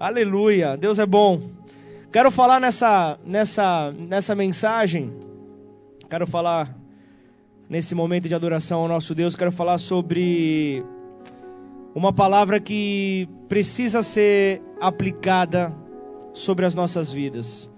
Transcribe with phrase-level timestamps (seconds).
[0.00, 1.38] Aleluia, Deus é bom.
[2.10, 5.12] Quero falar nessa, nessa, nessa mensagem,
[6.08, 6.74] quero falar
[7.68, 10.82] nesse momento de adoração ao nosso Deus, quero falar sobre
[11.94, 15.70] uma palavra que precisa ser aplicada
[16.32, 17.70] sobre as nossas vidas.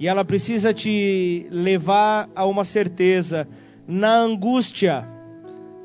[0.00, 3.46] E ela precisa te levar a uma certeza.
[3.86, 5.08] Na angústia,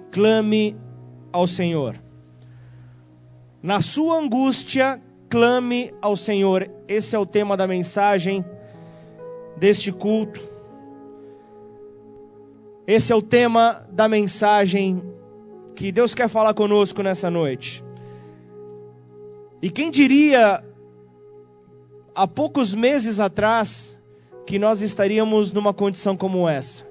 [0.09, 0.75] clame
[1.31, 1.95] ao Senhor.
[3.61, 4.99] Na sua angústia,
[5.33, 6.69] clame ao Senhor.
[6.87, 8.45] Esse é o tema da mensagem
[9.57, 10.39] deste culto.
[12.85, 15.03] Esse é o tema da mensagem
[15.75, 17.83] que Deus quer falar conosco nessa noite.
[19.59, 20.63] E quem diria
[22.13, 23.99] há poucos meses atrás
[24.45, 26.87] que nós estaríamos numa condição como essa?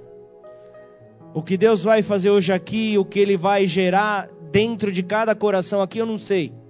[1.32, 5.32] O que Deus vai fazer hoje aqui, o que Ele vai gerar dentro de cada
[5.32, 6.60] coração aqui, eu não sei.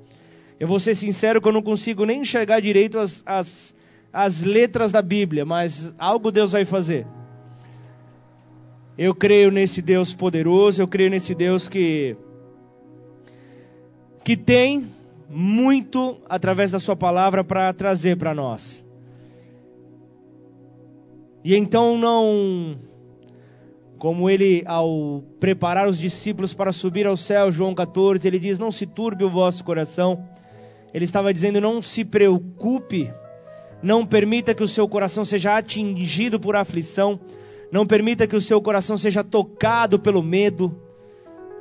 [0.63, 3.75] Eu vou ser sincero que eu não consigo nem enxergar direito as, as,
[4.13, 7.05] as letras da Bíblia, mas algo Deus vai fazer.
[8.97, 12.17] Eu creio nesse Deus poderoso, eu creio nesse Deus que
[14.23, 14.87] que tem
[15.29, 18.87] muito através da sua palavra para trazer para nós.
[21.43, 22.77] E então não
[23.99, 28.71] como ele ao preparar os discípulos para subir ao céu, João 14, ele diz: "Não
[28.71, 30.25] se turbe o vosso coração".
[30.93, 33.13] Ele estava dizendo: não se preocupe,
[33.83, 37.19] não permita que o seu coração seja atingido por aflição,
[37.71, 40.79] não permita que o seu coração seja tocado pelo medo.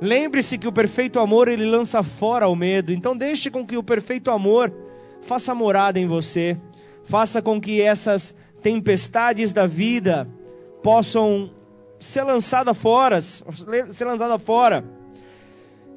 [0.01, 2.91] Lembre-se que o perfeito amor ele lança fora o medo.
[2.91, 4.73] Então deixe com que o perfeito amor
[5.21, 6.57] faça morada em você.
[7.03, 10.27] Faça com que essas tempestades da vida
[10.81, 11.51] possam
[11.99, 14.83] ser lançadas fora, ser lançadas fora.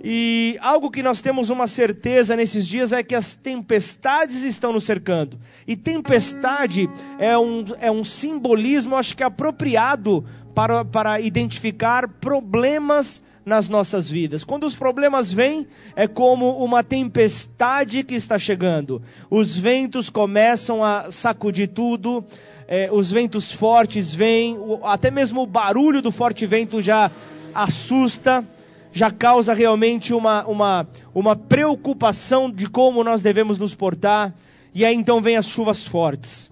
[0.06, 4.84] E algo que nós temos uma certeza nesses dias é que as tempestades estão nos
[4.84, 5.38] cercando.
[5.66, 10.22] E tempestade é um, é um simbolismo, acho que apropriado
[10.54, 14.44] para, para identificar problemas nas nossas vidas.
[14.44, 19.00] Quando os problemas vêm, é como uma tempestade que está chegando.
[19.30, 22.22] Os ventos começam a sacudir tudo,
[22.68, 27.10] é, os ventos fortes vêm, até mesmo o barulho do forte vento já
[27.54, 28.46] assusta
[28.94, 34.32] já causa realmente uma, uma, uma preocupação de como nós devemos nos portar.
[34.72, 36.48] E aí então vem as chuvas fortes.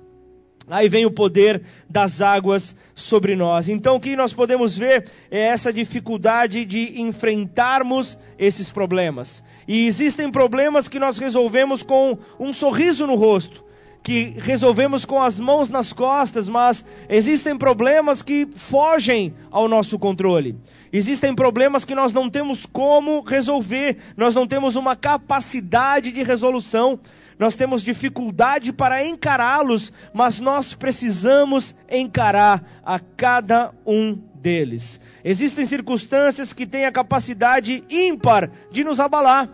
[0.68, 3.68] Aí vem o poder das águas sobre nós.
[3.68, 9.42] Então o que nós podemos ver é essa dificuldade de enfrentarmos esses problemas.
[9.66, 13.64] E existem problemas que nós resolvemos com um sorriso no rosto
[14.02, 20.56] que resolvemos com as mãos nas costas, mas existem problemas que fogem ao nosso controle.
[20.92, 26.98] Existem problemas que nós não temos como resolver, nós não temos uma capacidade de resolução,
[27.38, 35.00] nós temos dificuldade para encará-los, mas nós precisamos encarar a cada um deles.
[35.24, 39.48] Existem circunstâncias que têm a capacidade ímpar de nos abalar.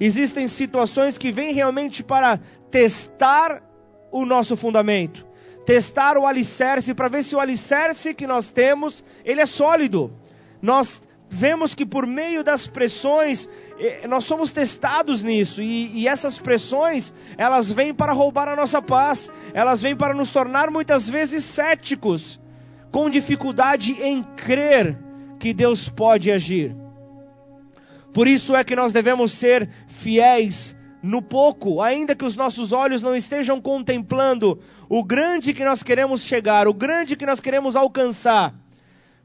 [0.00, 2.40] Existem situações que vêm realmente para
[2.70, 3.62] testar
[4.12, 5.26] o nosso fundamento,
[5.64, 10.12] testar o alicerce para ver se o alicerce que nós temos, ele é sólido.
[10.60, 11.02] Nós
[11.32, 17.12] vemos que por meio das pressões, eh, nós somos testados nisso, e, e, essas pressões,
[17.38, 22.38] elas vêm para roubar a nossa paz, elas vêm para nos tornar muitas vezes céticos,
[22.90, 24.98] com dificuldade em crer
[25.38, 26.76] que Deus pode agir.
[28.12, 33.02] Por isso é que nós devemos ser fiéis no pouco, ainda que os nossos olhos
[33.02, 34.58] não estejam contemplando
[34.88, 38.54] o grande que nós queremos chegar, o grande que nós queremos alcançar,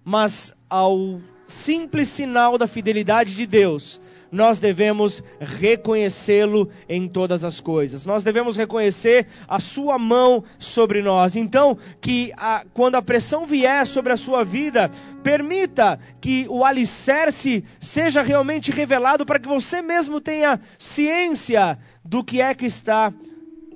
[0.03, 4.01] mas ao simples sinal da fidelidade de Deus,
[4.31, 8.05] nós devemos reconhecê-lo em todas as coisas.
[8.05, 11.35] Nós devemos reconhecer a sua mão sobre nós.
[11.35, 14.91] Então, que a, quando a pressão vier sobre a sua vida,
[15.23, 22.41] permita que o alicerce seja realmente revelado para que você mesmo tenha ciência do que
[22.41, 23.13] é que está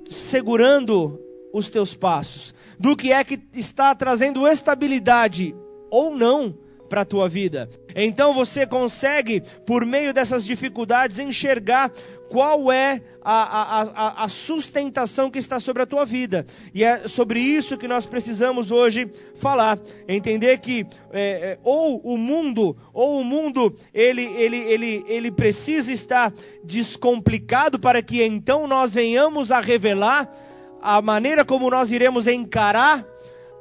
[0.05, 1.19] segurando
[1.53, 5.53] os teus passos, do que é que está trazendo estabilidade
[5.89, 6.55] ou não
[6.91, 7.69] para a tua vida.
[7.95, 11.89] Então você consegue, por meio dessas dificuldades, enxergar
[12.29, 16.45] qual é a, a, a, sustentação que está sobre a tua vida.
[16.73, 19.79] E é sobre isso que nós precisamos hoje falar.
[20.05, 25.93] Entender que é, é, ou o mundo, ou o mundo, ele, ele, ele, ele precisa
[25.93, 30.29] estar descomplicado para que então nós venhamos a revelar
[30.81, 33.05] a maneira como nós iremos encarar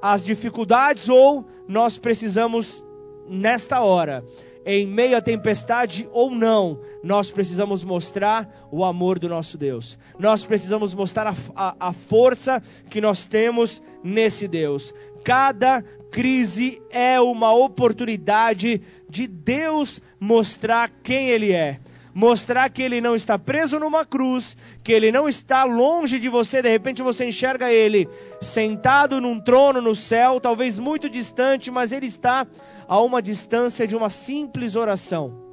[0.03, 2.85] as dificuldades, ou nós precisamos
[3.31, 4.25] nesta hora,
[4.67, 9.99] em meio à tempestade ou não, nós precisamos mostrar o amor do nosso Deus.
[10.19, 14.93] Nós precisamos mostrar a, a, a força que nós temos nesse Deus.
[15.25, 21.79] Cada crise é uma oportunidade de Deus mostrar quem Ele é
[22.15, 26.63] mostrar que ele não está preso numa cruz, que ele não está longe de você,
[26.63, 28.09] de repente você enxerga ele
[28.41, 32.47] sentado num trono no céu, talvez muito distante, mas ele está
[32.89, 35.51] a uma distância de uma simples oração.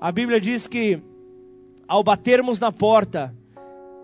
[0.00, 1.00] A Bíblia diz que
[1.88, 3.34] ao batermos na porta,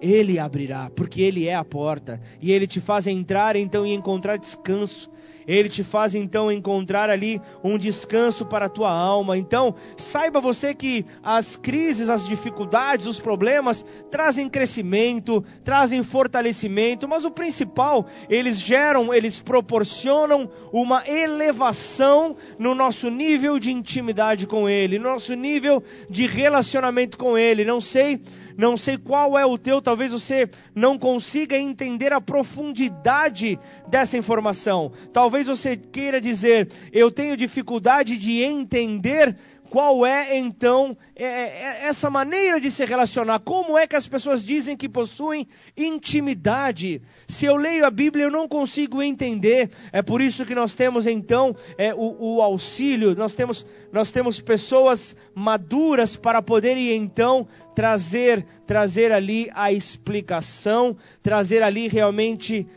[0.03, 4.37] ele abrirá, porque Ele é a porta, e Ele te faz entrar então e encontrar
[4.37, 5.09] descanso.
[5.47, 9.37] Ele te faz então encontrar ali um descanso para a tua alma.
[9.37, 17.25] Então, saiba você que as crises, as dificuldades, os problemas trazem crescimento, trazem fortalecimento, mas
[17.25, 24.99] o principal, eles geram, eles proporcionam uma elevação no nosso nível de intimidade com Ele,
[24.99, 27.65] no nosso nível de relacionamento com Ele.
[27.65, 28.21] Não sei
[28.57, 33.59] não sei qual é o teu, talvez você não consiga entender a profundidade
[33.89, 34.93] dessa informação.
[35.13, 39.37] Talvez você queira dizer, eu tenho dificuldade de entender
[39.73, 43.39] qual é então é, é, essa maneira de se relacionar?
[43.39, 47.01] Como é que as pessoas dizem que possuem intimidade?
[47.27, 49.71] Se eu leio a Bíblia, eu não consigo entender.
[49.91, 54.39] É por isso que nós temos então é, o, o, auxílio, nós temos, nós temos
[54.43, 62.69] pessoas maduras para poderem então trazer, trazer ali a explicação, trazer ali realmente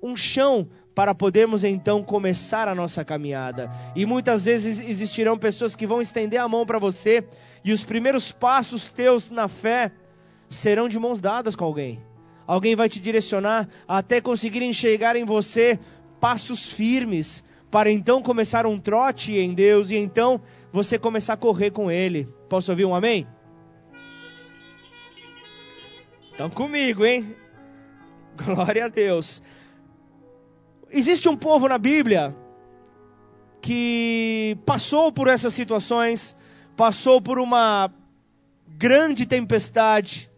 [0.00, 3.70] um chão para podermos então começar a nossa caminhada.
[3.96, 7.26] E muitas vezes existirão pessoas que vão estender a mão para você
[7.64, 9.92] e os primeiros passos teus na fé
[10.48, 12.02] serão de mãos dadas com alguém.
[12.46, 15.78] Alguém vai te direcionar até conseguir enxergar em você
[16.20, 20.40] passos firmes para então começar um trote em Deus e então
[20.70, 22.28] você começar a correr com Ele.
[22.48, 23.26] Posso ouvir um amém?
[26.30, 27.34] Estão comigo, hein?
[28.44, 29.40] Glória a Deus.
[30.94, 32.36] Existe um povo na Bíblia
[33.62, 36.36] que passou por essas situações,
[36.76, 37.90] passou por uma
[38.68, 40.30] grande tempestade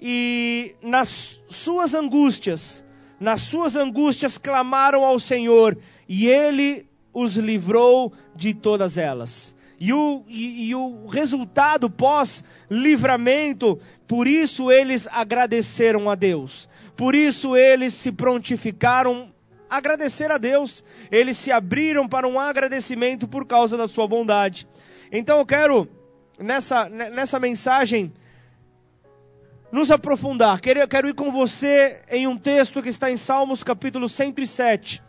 [0.00, 2.82] e nas suas angústias,
[3.20, 5.76] nas suas angústias clamaram ao Senhor
[6.08, 9.54] e ele os livrou de todas elas.
[9.78, 13.78] E o, e, e o resultado pós-livramento,
[14.08, 16.66] por isso eles agradeceram a Deus,
[16.96, 19.31] por isso eles se prontificaram
[19.72, 20.84] agradecer a Deus.
[21.10, 24.68] Eles se abriram para um agradecimento por causa da sua bondade.
[25.10, 25.88] Então eu quero,
[26.38, 28.12] nessa, nessa mensagem,
[29.72, 30.60] nos aprofundar.
[30.60, 35.02] Quero, quero ir com você em um texto que está em Salmos capítulo 107.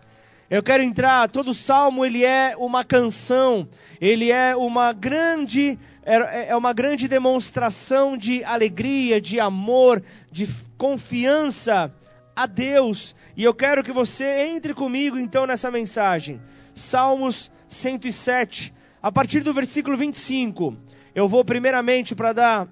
[0.49, 3.67] Eu quero entrar, todo salmo ele é uma canção,
[3.99, 11.93] ele é uma grande é, é uma grande demonstração de alegria, de amor, de confiança
[12.35, 13.15] a Deus.
[13.35, 16.41] E eu quero que você entre comigo então nessa mensagem.
[16.73, 20.75] Salmos 107, a partir do versículo 25.
[21.13, 22.67] Eu vou primeiramente para dar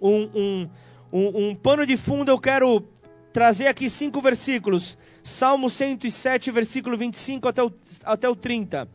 [0.00, 0.70] um, um,
[1.12, 2.86] um, um, pano de fundo, eu quero
[3.32, 4.98] trazer aqui cinco versículos.
[5.22, 7.72] Salmo 107, versículo 25 até o,
[8.04, 8.88] até o 30.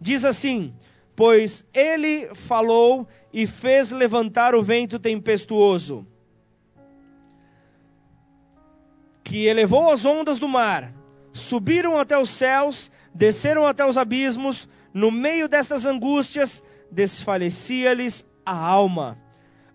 [0.00, 0.74] Diz assim:
[1.14, 6.06] Pois ele falou e fez levantar o vento tempestuoso
[9.28, 10.90] que elevou as ondas do mar,
[11.34, 19.18] subiram até os céus, desceram até os abismos, no meio destas angústias, desfalecia-lhes a alma.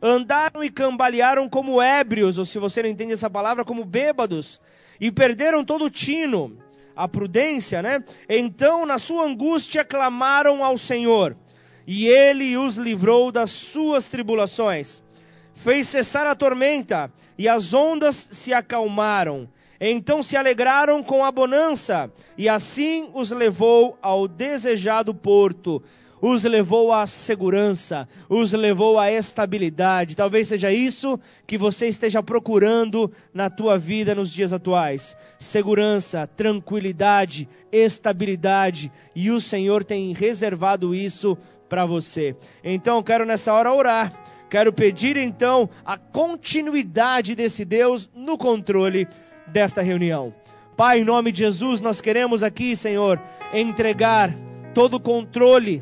[0.02, 4.60] Andaram e cambalearam como ébrios, ou se você não entende essa palavra, como bêbados,
[5.00, 6.58] e perderam todo o tino,
[6.96, 8.04] a prudência, né?
[8.28, 11.38] Então, na sua angústia, clamaram ao Senhor,
[11.86, 15.04] e ele os livrou das suas tribulações
[15.54, 19.48] fez cessar a tormenta, e as ondas se acalmaram.
[19.80, 25.84] Então se alegraram com a bonança, e assim os levou ao desejado porto.
[26.26, 30.16] Os levou à segurança, os levou à estabilidade.
[30.16, 35.18] Talvez seja isso que você esteja procurando na tua vida nos dias atuais.
[35.38, 42.38] Segurança, tranquilidade, estabilidade, e o Senhor tem reservado isso para você.
[42.64, 44.14] Então quero nessa hora orar
[44.54, 49.08] Quero pedir então a continuidade desse Deus no controle
[49.48, 50.32] desta reunião.
[50.78, 53.20] Pai, em nome de Jesus, nós queremos aqui, Senhor,
[53.52, 54.32] entregar
[54.76, 55.82] todo o controle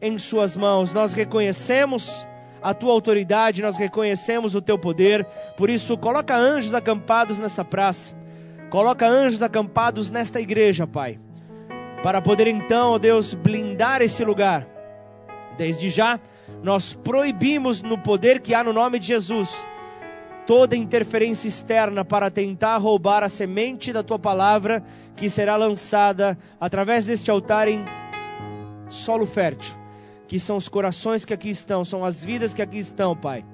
[0.00, 0.94] em Suas mãos.
[0.94, 2.26] Nós reconhecemos
[2.62, 5.22] a tua autoridade, nós reconhecemos o teu poder.
[5.58, 8.14] Por isso, coloca anjos acampados nessa praça.
[8.70, 11.20] Coloca anjos acampados nesta igreja, Pai.
[12.02, 14.66] Para poder então, ó Deus, blindar esse lugar
[15.58, 16.20] Desde já,
[16.62, 19.66] nós proibimos no poder que há no nome de Jesus
[20.48, 24.82] toda interferência externa para tentar roubar a semente da tua palavra
[25.14, 27.84] que será lançada através deste altar em
[28.88, 29.74] solo fértil,
[30.26, 33.44] que são os corações que aqui estão, são as vidas que aqui estão, Pai.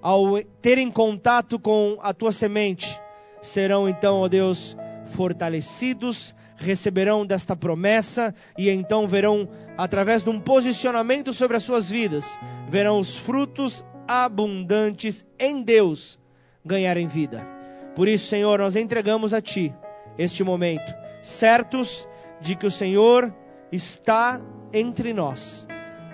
[0.00, 2.98] Ao terem contato com a tua semente,
[3.42, 11.32] serão então, ó Deus, fortalecidos, receberão desta promessa e então verão, através de um posicionamento
[11.32, 16.18] sobre as suas vidas, verão os frutos abundantes em Deus
[16.64, 17.46] ganharem vida.
[17.94, 19.74] Por isso, Senhor, nós entregamos a Ti
[20.18, 22.08] este momento, certos
[22.40, 23.34] de que o Senhor
[23.70, 24.40] está
[24.72, 25.66] entre nós.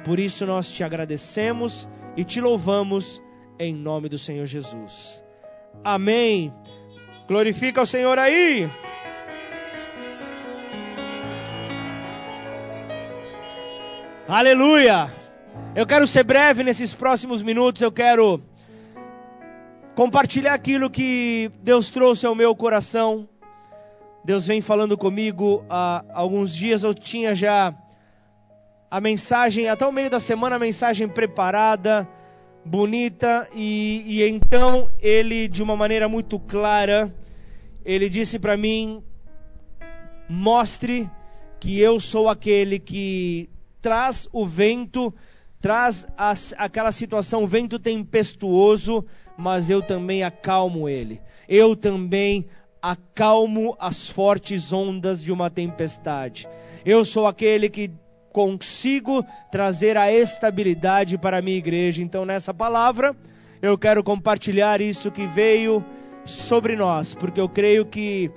[0.05, 3.23] Por isso, nós te agradecemos e te louvamos
[3.59, 5.25] em nome do Senhor Jesus.
[5.85, 6.53] Amém.
[7.27, 8.69] Glorifica o Senhor aí.
[14.33, 15.13] Aleluia.
[15.75, 18.41] Eu quero ser breve nesses próximos minutos, eu quero
[19.95, 23.29] compartilhar aquilo que Deus trouxe ao meu coração.
[24.25, 27.75] Deus vem falando comigo há alguns dias, eu tinha já
[28.91, 32.09] a mensagem, até o meio da semana, a mensagem preparada,
[32.65, 37.15] bonita, e, e então ele, de uma maneira muito clara,
[37.85, 39.05] ele disse para mim:
[40.27, 41.07] mostre
[41.61, 43.51] que eu sou aquele que
[43.83, 45.13] traz o vento
[45.63, 46.05] traz
[46.59, 49.07] aquela situação, vento tempestuoso,
[49.39, 51.23] mas eu também acalmo ele.
[51.49, 52.49] Eu também
[52.83, 56.49] acalmo as fortes ondas de uma tempestade.
[56.85, 57.93] Eu sou aquele que
[58.33, 62.03] consigo trazer a estabilidade para a minha igreja.
[62.03, 63.17] Então, nessa palavra,
[63.61, 65.85] eu quero compartilhar isso que veio
[66.25, 68.33] sobre nós, porque eu creio que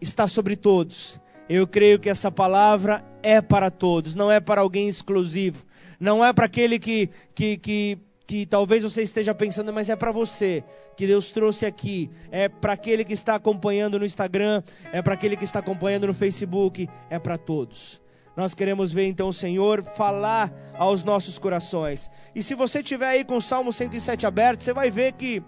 [0.00, 1.20] está sobre todos.
[1.48, 5.64] Eu creio que essa palavra é para todos, não é para alguém exclusivo
[5.98, 10.12] não é para aquele que, que, que, que talvez você esteja pensando, mas é para
[10.12, 10.64] você
[10.96, 12.10] que Deus trouxe aqui.
[12.30, 16.14] É para aquele que está acompanhando no Instagram, é para aquele que está acompanhando no
[16.14, 18.00] Facebook, é para todos.
[18.36, 22.10] Nós queremos ver então o Senhor falar aos nossos corações.
[22.34, 25.42] E se você tiver aí com o Salmo 107 aberto, você vai ver que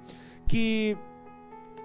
[0.49, 0.97] que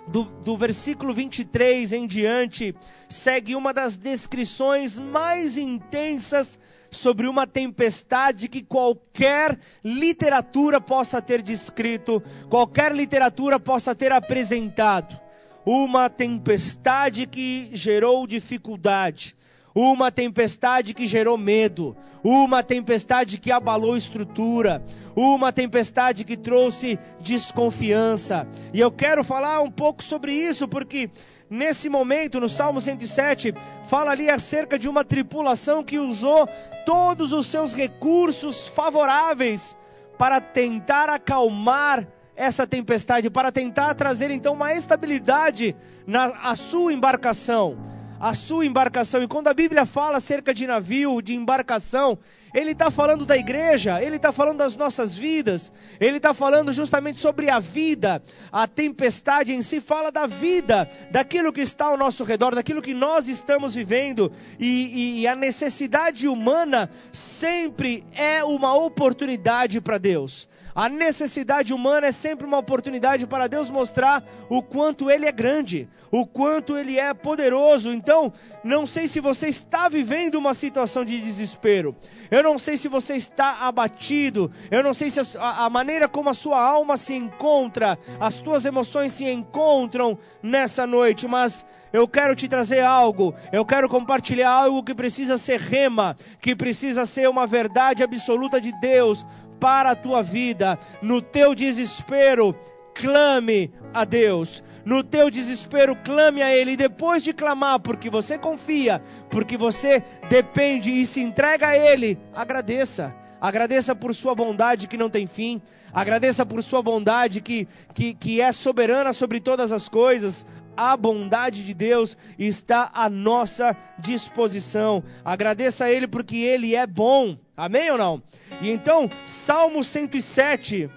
[0.07, 2.75] do, do versículo 23 em diante,
[3.09, 6.57] segue uma das descrições mais intensas
[6.89, 15.19] sobre uma tempestade que qualquer literatura possa ter descrito, qualquer literatura possa ter apresentado.
[15.65, 19.35] Uma tempestade que gerou dificuldade,
[19.73, 24.83] uma tempestade que gerou medo, uma tempestade que abalou estrutura,
[25.15, 28.47] uma tempestade que trouxe desconfiança.
[28.73, 31.09] E eu quero falar um pouco sobre isso porque
[31.49, 33.53] nesse momento, no Salmo 107,
[33.85, 36.47] fala ali acerca de uma tripulação que usou
[36.85, 39.75] todos os seus recursos favoráveis
[40.17, 45.75] para tentar acalmar essa tempestade, para tentar trazer então uma estabilidade
[46.07, 49.23] na sua embarcação a sua embarcação.
[49.23, 52.19] E quando a Bíblia fala acerca de navio, de embarcação,
[52.53, 57.19] ele está falando da igreja, ele está falando das nossas vidas, ele está falando justamente
[57.19, 58.21] sobre a vida.
[58.51, 62.93] A tempestade em si fala da vida, daquilo que está ao nosso redor, daquilo que
[62.93, 64.31] nós estamos vivendo.
[64.59, 70.47] E, e a necessidade humana sempre é uma oportunidade para Deus.
[70.73, 75.89] A necessidade humana é sempre uma oportunidade para Deus mostrar o quanto Ele é grande,
[76.11, 77.93] o quanto Ele é poderoso.
[77.93, 78.31] Então,
[78.63, 81.95] não sei se você está vivendo uma situação de desespero,
[82.29, 86.29] eu não sei se você está abatido, eu não sei se a, a maneira como
[86.29, 92.35] a sua alma se encontra, as tuas emoções se encontram nessa noite, mas eu quero
[92.35, 97.45] te trazer algo, eu quero compartilhar algo que precisa ser rema, que precisa ser uma
[97.45, 99.25] verdade absoluta de Deus
[99.61, 100.77] para a tua vida.
[101.03, 102.55] No teu desespero,
[102.95, 104.63] clame a Deus.
[104.83, 106.71] No teu desespero, clame a Ele.
[106.71, 112.19] E depois de clamar, porque você confia, porque você depende e se entrega a Ele,
[112.33, 113.15] agradeça.
[113.39, 115.59] Agradeça por sua bondade que não tem fim.
[115.91, 120.45] Agradeça por sua bondade que, que, que é soberana sobre todas as coisas.
[120.77, 125.03] A bondade de Deus está à nossa disposição.
[125.25, 127.35] Agradeça a Ele porque Ele é bom.
[127.61, 128.23] Amém ou não?
[128.59, 130.89] E então, Salmo 107.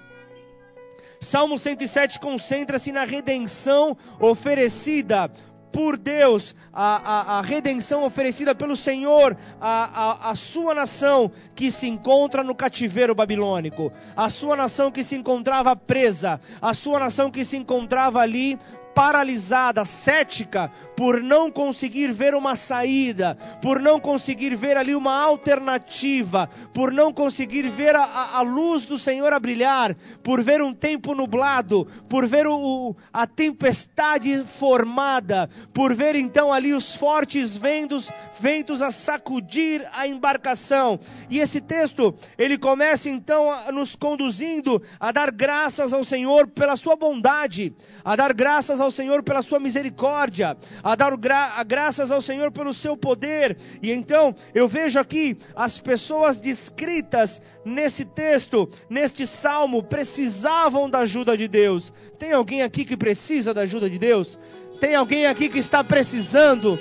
[1.21, 5.31] Salmo 107 concentra-se na redenção oferecida
[5.71, 12.43] por Deus, a, a, a redenção oferecida pelo Senhor, a sua nação que se encontra
[12.43, 17.59] no cativeiro babilônico, a sua nação que se encontrava presa, a sua nação que se
[17.59, 18.59] encontrava ali
[18.95, 26.49] paralisada, cética, por não conseguir ver uma saída, por não conseguir ver ali uma alternativa,
[26.73, 31.15] por não conseguir ver a, a luz do Senhor a brilhar, por ver um tempo
[31.15, 38.11] nublado, por ver o, a tempestade formada, por ver então ali os fortes ventos,
[38.41, 40.99] ventos a sacudir a embarcação.
[41.29, 46.77] E esse texto, ele começa então a nos conduzindo a dar graças ao Senhor pela
[46.77, 47.75] sua bondade,
[48.05, 52.97] a dar graças Senhor pela sua misericórdia, a dar gra graças ao Senhor pelo seu
[52.97, 53.57] poder.
[53.83, 61.37] E então eu vejo aqui as pessoas descritas nesse texto, neste salmo, precisavam da ajuda
[61.37, 61.93] de Deus.
[62.19, 64.39] Tem alguém aqui que precisa da ajuda de Deus?
[64.81, 66.79] Tem alguém aqui que está precisando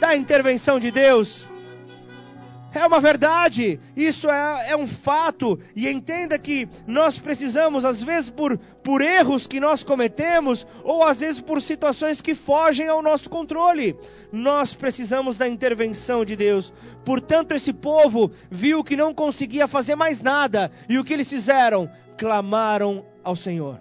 [0.00, 1.46] da intervenção de Deus?
[2.74, 8.30] É uma verdade, isso é, é, um fato, e entenda que nós precisamos, às vezes
[8.30, 13.28] por, por erros que nós cometemos, ou às vezes por situações que fogem ao nosso
[13.28, 13.94] controle,
[14.32, 16.72] nós precisamos da intervenção de Deus.
[17.04, 21.90] Portanto, esse povo viu que não conseguia fazer mais nada, e o que eles fizeram?
[22.16, 23.80] Clamaram ao Senhor.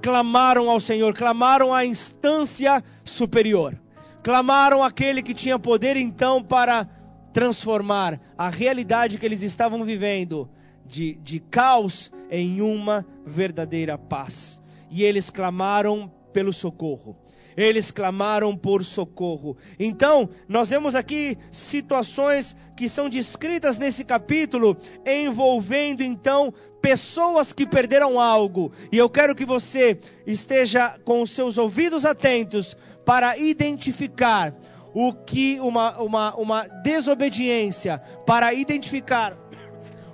[0.00, 3.76] Clamaram ao Senhor, clamaram à instância superior,
[4.22, 6.88] clamaram àquele que tinha poder então para
[7.38, 10.50] transformar a realidade que eles estavam vivendo
[10.84, 14.60] de, de caos em uma verdadeira paz.
[14.90, 17.16] E eles clamaram pelo socorro.
[17.56, 19.56] Eles clamaram por socorro.
[19.78, 24.76] Então, nós vemos aqui situações que são descritas nesse capítulo,
[25.06, 26.52] envolvendo então
[26.82, 28.72] pessoas que perderam algo.
[28.90, 34.52] E eu quero que você esteja com os seus ouvidos atentos para identificar
[34.94, 39.36] o que uma, uma, uma desobediência para identificar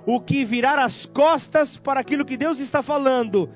[0.05, 3.49] o que virar as costas para aquilo que Deus está falando,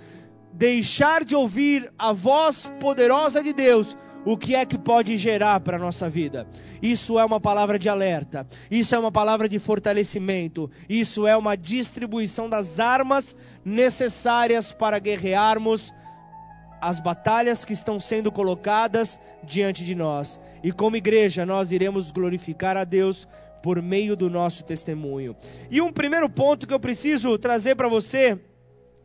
[0.52, 3.96] deixar de ouvir a voz poderosa de Deus,
[4.26, 6.48] o que é que pode gerar para a nossa vida?
[6.82, 11.56] Isso é uma palavra de alerta, isso é uma palavra de fortalecimento, isso é uma
[11.56, 15.94] distribuição das armas necessárias para guerrearmos
[16.82, 20.40] as batalhas que estão sendo colocadas diante de nós.
[20.64, 23.28] E como igreja, nós iremos glorificar a Deus
[23.62, 25.36] por meio do nosso testemunho.
[25.70, 28.40] E um primeiro ponto que eu preciso trazer para você,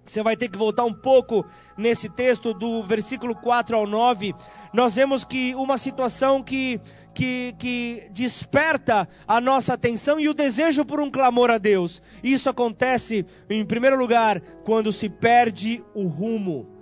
[0.07, 1.45] você vai ter que voltar um pouco
[1.77, 4.35] nesse texto do versículo 4 ao 9.
[4.73, 6.81] Nós vemos que uma situação que,
[7.15, 12.03] que, que desperta a nossa atenção e o desejo por um clamor a Deus.
[12.23, 16.74] Isso acontece, em primeiro lugar, quando se perde o rumo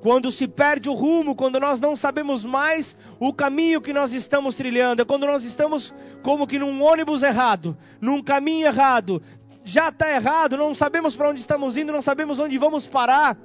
[0.00, 4.54] quando se perde o rumo, quando nós não sabemos mais o caminho que nós estamos
[4.54, 9.22] trilhando, é quando nós estamos como que num ônibus errado, num caminho errado,
[9.64, 13.36] já está errado, não sabemos para onde estamos indo, não sabemos onde vamos parar.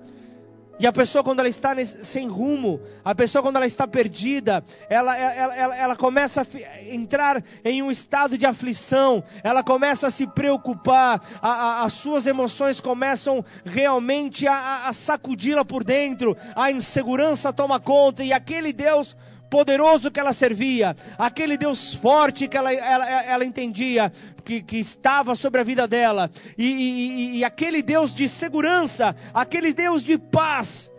[0.77, 5.17] E a pessoa, quando ela está sem rumo, a pessoa, quando ela está perdida, ela,
[5.17, 10.27] ela, ela, ela, começa a entrar em um estado de aflição, ela começa a se
[10.27, 17.53] preocupar, a, a, as suas emoções começam realmente a, a sacudi-la por dentro, a insegurança
[17.53, 19.15] toma conta, e aquele Deus
[19.49, 24.11] poderoso que ela servia, aquele Deus forte que ela, ela, ela entendia
[24.43, 29.73] que, que, estava sobre a vida dela, e, e, e aquele Deus de segurança, aquele
[29.73, 30.91] Deus de paz,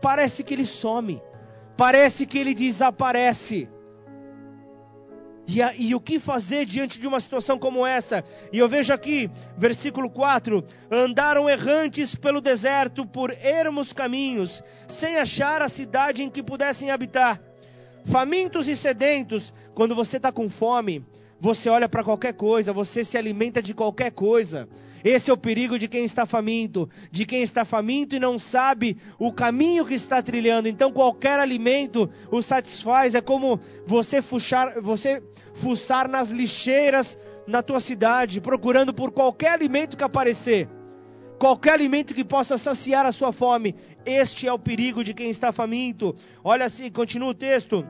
[0.00, 1.22] parece que ele some,
[1.76, 3.68] parece que ele desaparece.
[5.46, 8.24] E, a, e, o que fazer diante de uma situação como essa?
[8.50, 15.60] E eu vejo aqui, versículo 4: Andaram errantes pelo deserto por ermos caminhos, sem achar
[15.60, 17.38] a cidade em que pudessem habitar
[18.04, 19.52] famintos e sedentos.
[19.74, 21.04] Quando você está com fome,
[21.40, 24.68] você olha para qualquer coisa, você se alimenta de qualquer coisa.
[25.04, 28.96] Esse é o perigo de quem está faminto, de quem está faminto e não sabe
[29.18, 30.68] o caminho que está trilhando.
[30.68, 33.14] Então qualquer alimento o satisfaz.
[33.14, 39.96] É como você fuçar, você fuçar nas lixeiras na tua cidade, procurando por qualquer alimento
[39.96, 40.68] que aparecer
[41.38, 43.74] qualquer alimento que possa saciar a sua fome.
[44.04, 46.14] Este é o perigo de quem está faminto.
[46.42, 47.86] Olha assim, continua o texto.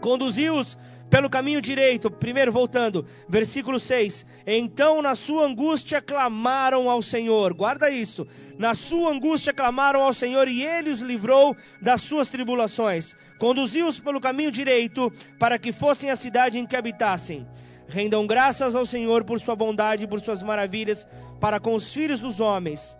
[0.00, 0.76] Conduziu-os
[1.08, 2.10] pelo caminho direito.
[2.10, 4.26] Primeiro, voltando, versículo 6.
[4.46, 7.54] Então, na sua angústia, clamaram ao Senhor.
[7.54, 8.26] Guarda isso.
[8.58, 13.14] Na sua angústia, clamaram ao Senhor e ele os livrou das suas tribulações.
[13.38, 17.46] Conduziu-os pelo caminho direito para que fossem a cidade em que habitassem.
[17.88, 21.06] Rendam graças ao Senhor por sua bondade e por suas maravilhas
[21.40, 22.96] para com os filhos dos homens,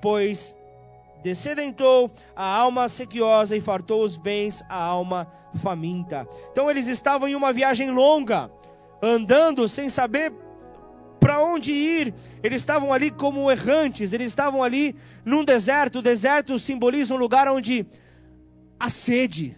[0.00, 0.56] pois
[1.22, 5.30] descedentou a alma sequiosa e fartou os bens a alma
[5.62, 6.26] faminta.
[6.50, 8.50] Então eles estavam em uma viagem longa,
[9.02, 10.32] andando sem saber
[11.20, 12.14] para onde ir.
[12.42, 16.00] Eles estavam ali como errantes, eles estavam ali num deserto.
[16.00, 17.86] O deserto simboliza um lugar onde
[18.78, 19.56] a sede.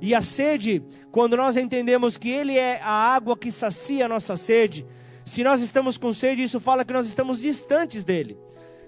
[0.00, 4.36] E a sede, quando nós entendemos que Ele é a água que sacia a nossa
[4.36, 4.86] sede,
[5.24, 8.36] se nós estamos com sede, isso fala que nós estamos distantes dele.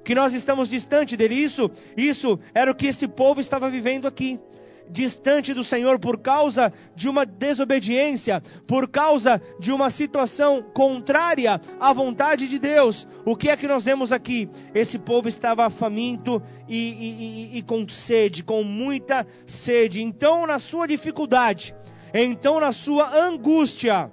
[0.05, 1.35] Que nós estamos distante dele.
[1.35, 4.39] Isso, isso era o que esse povo estava vivendo aqui
[4.91, 11.93] distante do Senhor por causa de uma desobediência, por causa de uma situação contrária à
[11.93, 13.07] vontade de Deus.
[13.25, 14.49] O que é que nós vemos aqui?
[14.75, 20.03] Esse povo estava faminto e, e, e, com sede, com muita sede.
[20.03, 21.75] Então, na sua dificuldade,
[22.13, 24.11] então na sua angústia,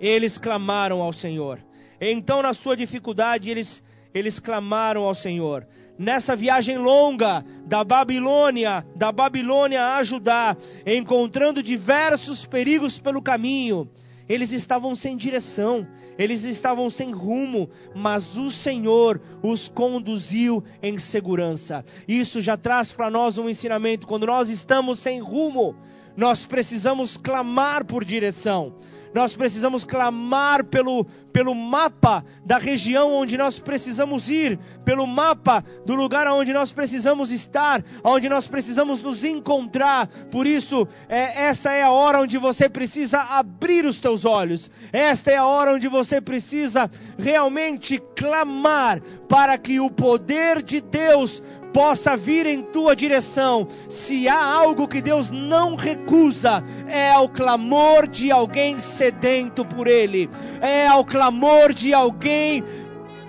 [0.00, 1.62] eles clamaram ao Senhor.
[2.00, 3.82] Então, na sua dificuldade, eles,
[4.14, 5.66] eles clamaram ao Senhor
[6.00, 13.86] nessa viagem longa da Babilônia, da Babilônia a Judá, encontrando diversos perigos pelo caminho.
[14.26, 15.86] Eles estavam sem direção,
[16.16, 21.84] eles estavam sem rumo, mas o Senhor os conduziu em segurança.
[22.08, 24.06] Isso já traz para nós um ensinamento.
[24.06, 25.76] Quando nós estamos sem rumo,
[26.16, 28.74] nós precisamos clamar por direção
[29.14, 35.94] nós precisamos clamar pelo, pelo mapa da região onde nós precisamos ir, pelo mapa do
[35.94, 40.06] lugar onde nós precisamos estar, onde nós precisamos nos encontrar.
[40.30, 45.30] Por isso, é, essa é a hora onde você precisa abrir os teus olhos, esta
[45.30, 51.42] é a hora onde você precisa realmente clamar para que o poder de Deus
[51.72, 53.66] possa vir em tua direção.
[53.88, 60.28] Se há algo que Deus não recusa, é o clamor de alguém sedento por Ele,
[60.60, 62.64] é o clamor de alguém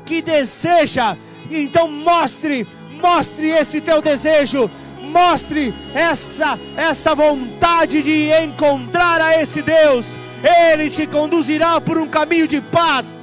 [0.06, 1.16] que deseja.
[1.50, 2.68] Então mostre,
[3.02, 4.70] mostre esse teu desejo,
[5.02, 10.18] mostre essa essa vontade de encontrar a esse Deus.
[10.44, 13.22] Ele te conduzirá por um caminho de paz.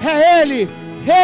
[0.00, 0.68] É Ele,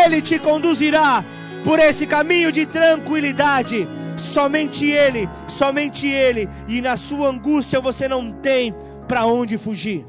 [0.05, 1.25] Ele te conduzirá
[1.65, 3.87] por esse caminho de tranquilidade.
[4.17, 8.75] Somente Ele, somente Ele, e na sua angústia você não tem
[9.09, 10.07] para onde fugir.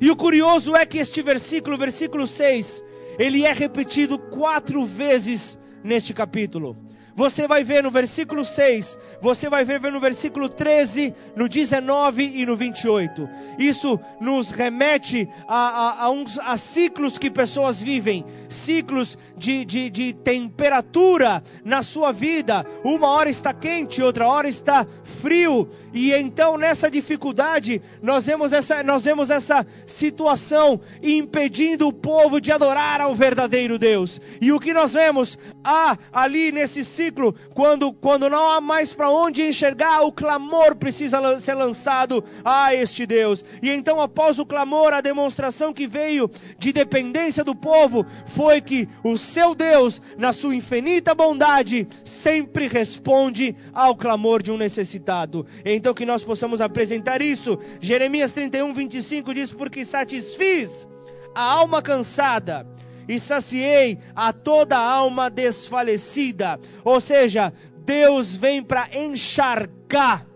[0.00, 2.82] E o curioso é que este versículo, versículo 6,
[3.18, 6.76] ele é repetido quatro vezes neste capítulo.
[7.18, 12.46] Você vai ver no versículo 6, você vai ver no versículo 13, no 19 e
[12.46, 13.28] no 28.
[13.58, 19.90] Isso nos remete a, a, a, uns, a ciclos que pessoas vivem, ciclos de, de,
[19.90, 22.64] de temperatura na sua vida.
[22.84, 25.68] Uma hora está quente, outra hora está frio.
[25.92, 32.52] E então nessa dificuldade, nós vemos essa, nós vemos essa situação impedindo o povo de
[32.52, 34.20] adorar ao verdadeiro Deus.
[34.40, 35.36] E o que nós vemos?
[35.64, 37.07] Há ali nesse ciclo
[37.54, 43.06] quando, quando não há mais para onde enxergar, o clamor precisa ser lançado a este
[43.06, 43.44] Deus.
[43.62, 48.88] E então, após o clamor, a demonstração que veio de dependência do povo foi que
[49.02, 55.46] o seu Deus, na sua infinita bondade, sempre responde ao clamor de um necessitado.
[55.64, 57.58] Então, que nós possamos apresentar isso.
[57.80, 60.86] Jeremias 31, 25 diz: Porque satisfiz
[61.34, 62.66] a alma cansada
[63.08, 66.60] e saciei a toda alma desfalecida.
[66.84, 67.52] Ou seja,
[67.84, 70.26] Deus vem para encharcar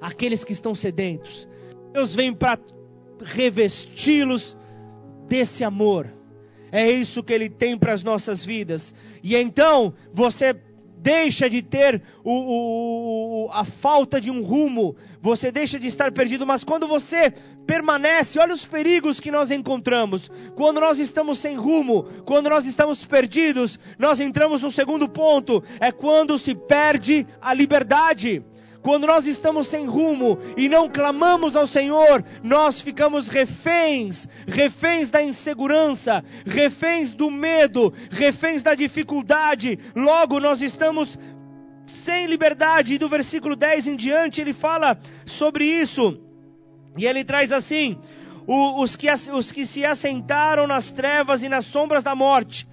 [0.00, 1.48] aqueles que estão sedentos.
[1.92, 2.58] Deus vem para
[3.20, 4.56] revesti-los
[5.26, 6.12] desse amor.
[6.70, 8.94] É isso que Ele tem para as nossas vidas.
[9.22, 10.54] E então você
[11.06, 16.44] deixa de ter o, o, a falta de um rumo, você deixa de estar perdido,
[16.44, 17.32] mas quando você
[17.64, 20.28] permanece, olha os perigos que nós encontramos.
[20.56, 25.92] Quando nós estamos sem rumo, quando nós estamos perdidos, nós entramos no segundo ponto, é
[25.92, 28.42] quando se perde a liberdade.
[28.82, 35.22] Quando nós estamos sem rumo e não clamamos ao Senhor, nós ficamos reféns, reféns da
[35.22, 39.78] insegurança, reféns do medo, reféns da dificuldade.
[39.94, 41.18] Logo, nós estamos
[41.86, 42.94] sem liberdade.
[42.94, 46.20] E do versículo 10 em diante, ele fala sobre isso.
[46.96, 47.98] E ele traz assim:
[48.46, 52.66] os que, os que se assentaram nas trevas e nas sombras da morte,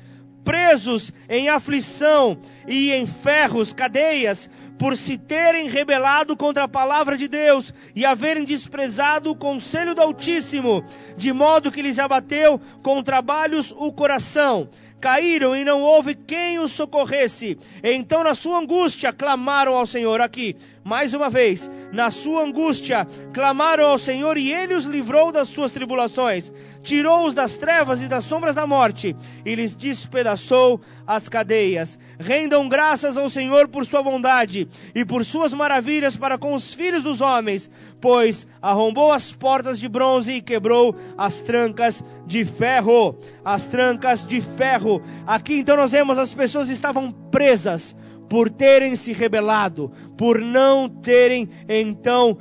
[0.44, 7.28] presos em aflição e em ferros, cadeias, por se terem rebelado contra a palavra de
[7.28, 10.84] Deus e haverem desprezado o conselho do Altíssimo,
[11.16, 14.70] de modo que lhes abateu com trabalhos o coração
[15.04, 17.58] caíram e não houve quem os socorresse.
[17.84, 20.22] Então, na sua angústia, clamaram ao Senhor.
[20.22, 25.48] Aqui, mais uma vez, na sua angústia, clamaram ao Senhor e ele os livrou das
[25.48, 29.16] suas tribulações, tirou-os das trevas e das sombras da morte
[29.46, 31.98] e lhes despedaçou as cadeias.
[32.20, 37.04] Rendam graças ao Senhor por sua bondade, e por suas maravilhas para com os filhos
[37.04, 37.70] dos homens,
[38.02, 43.16] pois arrombou as portas de bronze e quebrou as trancas de ferro.
[43.44, 45.02] As trancas de ferro.
[45.28, 47.96] Aqui então nós vemos as pessoas estavam presas
[48.30, 52.38] por terem se rebelado, por não terem então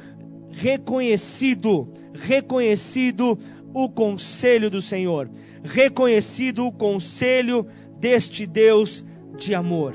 [0.51, 3.38] reconhecido, reconhecido
[3.75, 5.31] o conselho do Senhor,
[5.62, 7.66] reconhecido o conselho
[7.99, 9.05] deste Deus
[9.37, 9.95] de amor.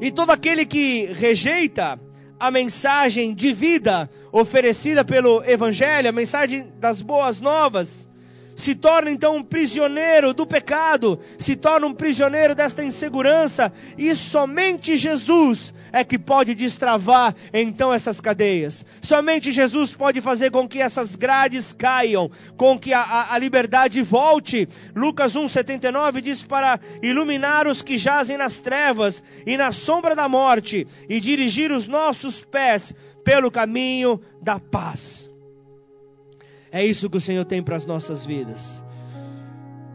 [0.00, 1.98] E todo aquele que rejeita
[2.38, 8.05] a mensagem de vida oferecida pelo Evangelho, a mensagem das boas novas,
[8.56, 14.96] se torna então um prisioneiro do pecado, se torna um prisioneiro desta insegurança, e somente
[14.96, 18.84] Jesus é que pode destravar então essas cadeias.
[19.02, 24.00] Somente Jesus pode fazer com que essas grades caiam, com que a, a, a liberdade
[24.02, 24.66] volte.
[24.94, 30.86] Lucas 1,79 diz para iluminar os que jazem nas trevas e na sombra da morte,
[31.08, 35.28] e dirigir os nossos pés pelo caminho da paz.
[36.70, 38.82] É isso que o Senhor tem para as nossas vidas.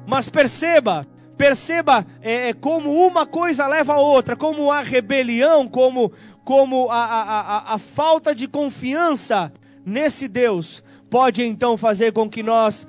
[0.07, 1.05] Mas perceba,
[1.37, 6.11] perceba é, é, como uma coisa leva a outra, como a rebelião, como,
[6.43, 9.51] como a, a, a, a falta de confiança
[9.85, 12.87] nesse Deus pode então fazer com que nós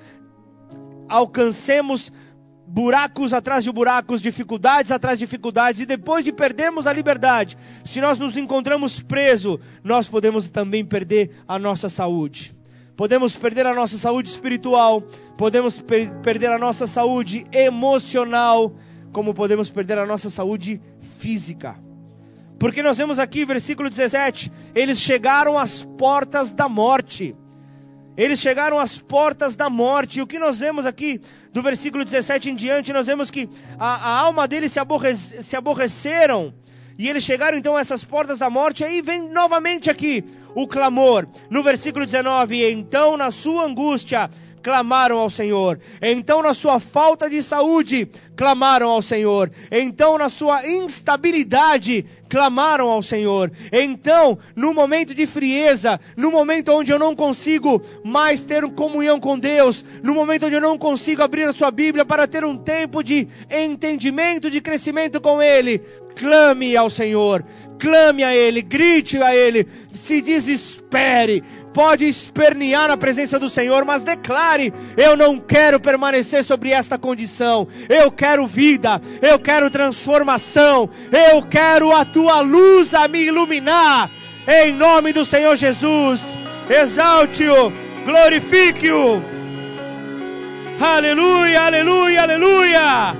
[1.08, 2.12] alcancemos
[2.66, 8.00] buracos atrás de buracos, dificuldades atrás de dificuldades, e depois de perdermos a liberdade, se
[8.00, 12.54] nós nos encontramos presos, nós podemos também perder a nossa saúde
[13.02, 15.02] podemos perder a nossa saúde espiritual,
[15.36, 18.76] podemos per perder a nossa saúde emocional,
[19.12, 20.80] como podemos perder a nossa saúde
[21.18, 21.74] física.
[22.60, 27.34] Porque nós vemos aqui, versículo 17: eles chegaram às portas da morte.
[28.16, 30.20] Eles chegaram às portas da morte.
[30.20, 31.20] E o que nós vemos aqui,
[31.52, 33.48] do versículo 17 em diante, nós vemos que
[33.80, 36.54] a, a alma deles se, aborre se aborreceram
[36.98, 41.26] e eles chegaram então a essas portas da morte, aí vem novamente aqui o clamor.
[41.50, 44.30] No versículo 19: E então, na sua angústia,
[44.62, 45.78] clamaram ao Senhor.
[46.00, 49.50] Então, na sua falta de saúde, clamaram ao Senhor.
[49.70, 53.52] Então, na sua instabilidade, clamaram ao Senhor.
[53.72, 59.38] Então, no momento de frieza, no momento onde eu não consigo mais ter comunhão com
[59.38, 63.02] Deus, no momento onde eu não consigo abrir a sua Bíblia para ter um tempo
[63.02, 65.82] de entendimento, de crescimento com Ele,
[66.14, 67.44] clame ao Senhor,
[67.78, 71.42] clame a Ele, grite a Ele, se desespere,
[71.74, 77.66] pode espernear na presença do Senhor, mas declare: Eu não quero permanecer sobre esta condição,
[77.88, 80.88] eu quero vida, eu quero transformação,
[81.30, 84.10] eu quero a tua luz a me iluminar,
[84.46, 86.36] em nome do Senhor Jesus,
[86.68, 87.72] exalte-o,
[88.04, 89.22] glorifique-o.
[90.80, 93.16] Aleluia, aleluia, aleluia.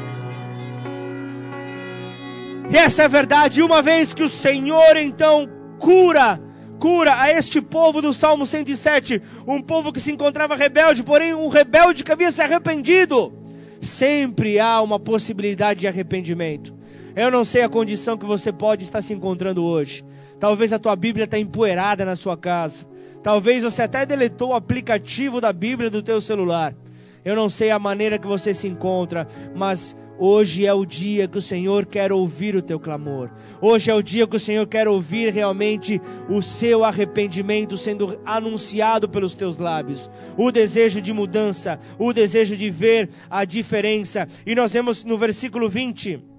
[2.70, 3.62] E essa é a verdade.
[3.62, 5.48] Uma vez que o Senhor então
[5.79, 6.40] cura,
[6.81, 11.48] cura a este povo do Salmo 107, um povo que se encontrava rebelde, porém um
[11.48, 13.41] rebelde que havia se arrependido.
[13.83, 16.73] Sempre há uma possibilidade de arrependimento.
[17.16, 20.05] Eu não sei a condição que você pode estar se encontrando hoje.
[20.38, 22.87] Talvez a tua Bíblia está empoeirada na sua casa.
[23.25, 26.75] Talvez você até deletou o aplicativo da Bíblia do teu celular.
[27.25, 31.39] Eu não sei a maneira que você se encontra, mas hoje é o dia que
[31.39, 33.31] o Senhor quer ouvir o teu clamor.
[33.61, 39.09] Hoje é o dia que o Senhor quer ouvir realmente o seu arrependimento sendo anunciado
[39.09, 40.11] pelos teus lábios.
[40.37, 44.27] O desejo de mudança, o desejo de ver a diferença.
[44.45, 46.32] E nós vemos no versículo 20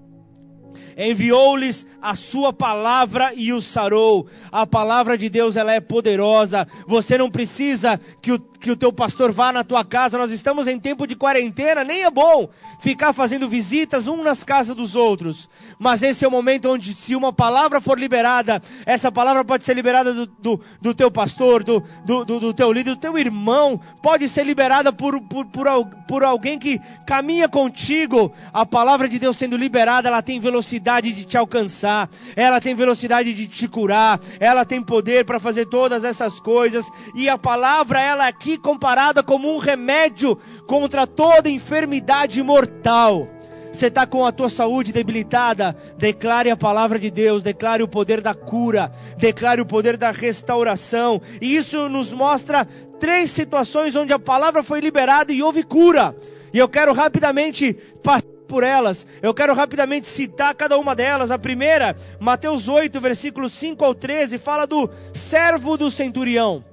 [0.96, 4.26] enviou-lhes a sua palavra e os sarou.
[4.52, 6.66] A palavra de Deus ela é poderosa.
[6.86, 10.18] Você não precisa que o, que o teu pastor vá na tua casa.
[10.18, 14.76] Nós estamos em tempo de quarentena, nem é bom ficar fazendo visitas um nas casas
[14.76, 15.48] dos outros.
[15.78, 19.74] Mas esse é o momento onde, se uma palavra for liberada, essa palavra pode ser
[19.74, 24.28] liberada do, do, do teu pastor, do, do, do, teu líder, do teu irmão, pode
[24.28, 25.66] ser liberada por, por, por,
[26.06, 28.32] por alguém que caminha contigo.
[28.52, 33.32] A palavra de Deus sendo liberada, ela tem velocidade de te alcançar, ela tem velocidade
[33.32, 36.90] de te curar, ela tem poder para fazer todas essas coisas.
[37.14, 43.28] E a palavra, ela aqui comparada como um remédio contra toda enfermidade mortal.
[43.72, 48.20] Você está com a tua saúde debilitada, declare a palavra de Deus, declare o poder
[48.20, 51.20] da cura, declare o poder da restauração.
[51.40, 52.64] E isso nos mostra
[53.00, 56.14] três situações onde a palavra foi liberada e houve cura.
[56.52, 59.06] E eu quero rapidamente passar por elas.
[59.22, 61.30] Eu quero rapidamente citar cada uma delas.
[61.30, 66.64] A primeira, Mateus 8, versículos 5 ao 13, fala do servo do centurião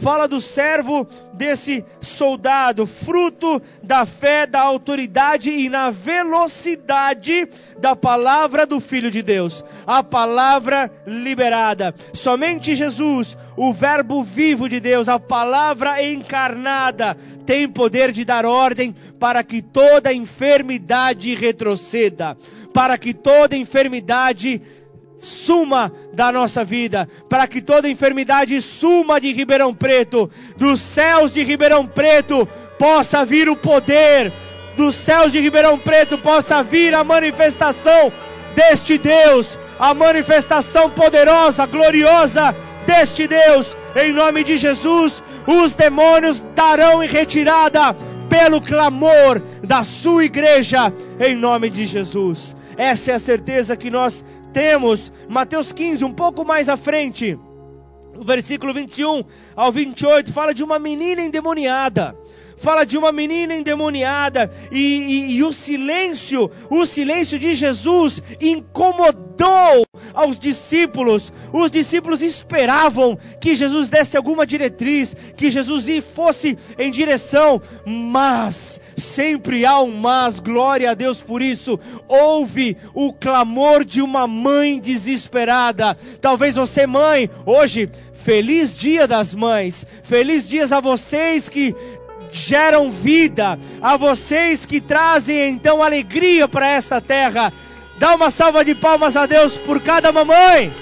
[0.00, 8.64] fala do servo desse soldado, fruto da fé, da autoridade e na velocidade da palavra
[8.64, 11.94] do Filho de Deus, a palavra liberada.
[12.12, 18.94] Somente Jesus, o Verbo vivo de Deus, a palavra encarnada, tem poder de dar ordem
[19.18, 22.36] para que toda enfermidade retroceda,
[22.72, 24.62] para que toda enfermidade
[25.18, 31.42] suma da nossa vida, para que toda enfermidade suma de Ribeirão Preto, dos céus de
[31.42, 34.32] Ribeirão Preto possa vir o poder,
[34.76, 38.12] dos céus de Ribeirão Preto possa vir a manifestação
[38.54, 42.54] deste Deus, a manifestação poderosa, gloriosa
[42.86, 43.76] deste Deus.
[43.96, 47.94] Em nome de Jesus, os demônios darão em retirada
[48.28, 52.54] pelo clamor da sua igreja, em nome de Jesus.
[52.76, 55.12] Essa é a certeza que nós temos.
[55.28, 57.38] Mateus 15, um pouco mais à frente,
[58.16, 62.16] o versículo 21 ao 28, fala de uma menina endemoniada
[62.56, 69.27] fala de uma menina endemoniada e, e, e, o silêncio, o silêncio de Jesus incomodou
[70.14, 71.32] aos discípulos.
[71.52, 79.64] Os discípulos esperavam que Jesus desse alguma diretriz, que Jesus fosse em direção, mas sempre
[79.64, 81.78] há um mas, glória a Deus por isso.
[82.08, 85.96] Houve o clamor de uma mãe desesperada.
[86.20, 87.90] Talvez você, mãe, hoje
[88.28, 89.86] Feliz Dia das Mães.
[90.02, 91.74] Feliz dias a vocês que
[92.30, 97.52] geram vida, a vocês que trazem então alegria para esta terra.
[97.98, 100.72] Dá uma salva de palmas a Deus por cada mamãe.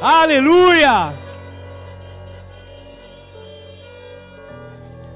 [0.00, 1.14] Aleluia!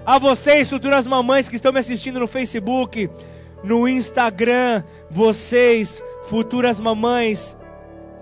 [0.06, 3.10] A vocês, futuras mamães que estão me assistindo no Facebook,
[3.64, 7.56] no Instagram, vocês, futuras mamães,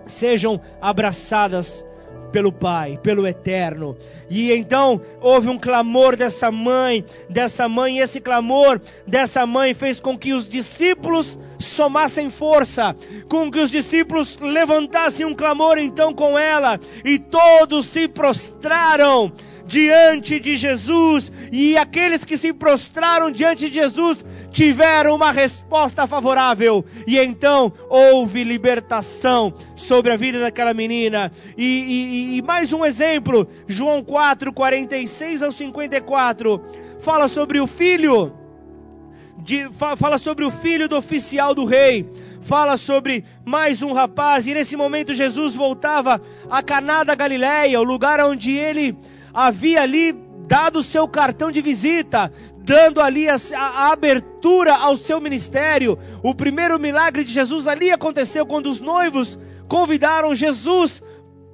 [0.06, 1.84] sejam abraçadas
[2.34, 3.96] pelo Pai, pelo Eterno.
[4.28, 10.00] E então houve um clamor dessa mãe, dessa mãe, e esse clamor dessa mãe fez
[10.00, 12.96] com que os discípulos somassem força,
[13.28, 19.32] com que os discípulos levantassem um clamor então com ela, e todos se prostraram
[19.66, 26.84] diante de Jesus, e aqueles que se prostraram diante de Jesus tiveram uma resposta favorável,
[27.06, 31.32] e então houve libertação sobre a vida daquela menina.
[31.56, 36.60] E, e, e mais um exemplo, João 4, 46 ao 54,
[37.00, 38.32] fala sobre o filho.
[39.36, 42.08] De, fala sobre o filho do oficial do rei,
[42.40, 47.84] fala sobre mais um rapaz, e nesse momento Jesus voltava a Caná da Galileia, o
[47.84, 48.96] lugar onde ele
[49.34, 50.12] havia ali
[50.46, 55.98] dado o seu cartão de visita, dando ali a, a, abertura ao seu ministério.
[56.22, 61.02] O primeiro milagre de Jesus ali aconteceu quando os noivos convidaram Jesus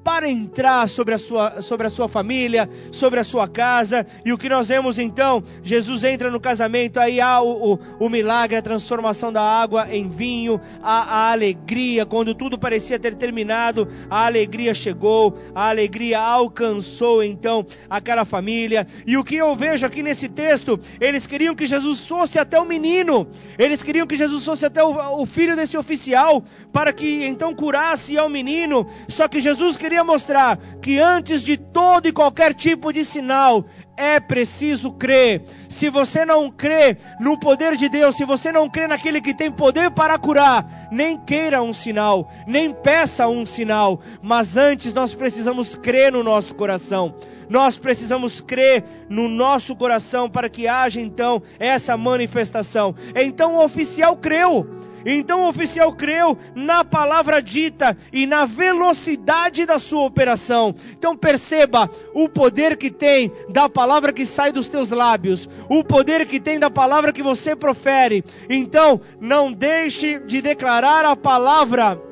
[0.02, 4.06] para entrar sobre a, sua, sobre a sua família, sobre a sua casa.
[4.24, 5.42] E o que nós vemos então?
[5.62, 10.08] Jesus entra no casamento, aí há o, o, o milagre, a transformação da água em
[10.08, 17.22] vinho, a, a, alegria, quando tudo parecia ter terminado, a alegria chegou, a alegria alcançou
[17.22, 18.86] então aquela família.
[19.06, 22.64] E o que eu vejo aqui nesse texto, eles queriam que Jesus fosse até o
[22.64, 23.26] menino,
[23.58, 28.16] eles queriam que Jesus fosse até o, o filho desse oficial, para que então curasse
[28.16, 32.92] ao menino, só que Jesus queria queria mostrar que antes de todo e qualquer tipo
[32.92, 33.64] de sinal,
[33.96, 35.42] é preciso crer.
[35.68, 39.50] Se você não crê no poder de Deus, se você não crê naquele que tem
[39.50, 45.74] poder para curar, nem queira um sinal, nem peça um sinal, mas antes nós precisamos
[45.74, 47.12] crer no nosso coração.
[47.48, 52.94] Nós precisamos crer no nosso coração para que haja então essa manifestação.
[53.16, 54.88] Então o oficial creu.
[55.04, 60.74] Então o oficial creu na palavra dita e na velocidade da sua operação.
[60.92, 66.26] Então perceba o poder que tem da palavra que sai dos teus lábios, o poder
[66.26, 68.24] que tem da palavra que você profere.
[68.48, 72.09] Então não deixe de declarar a palavra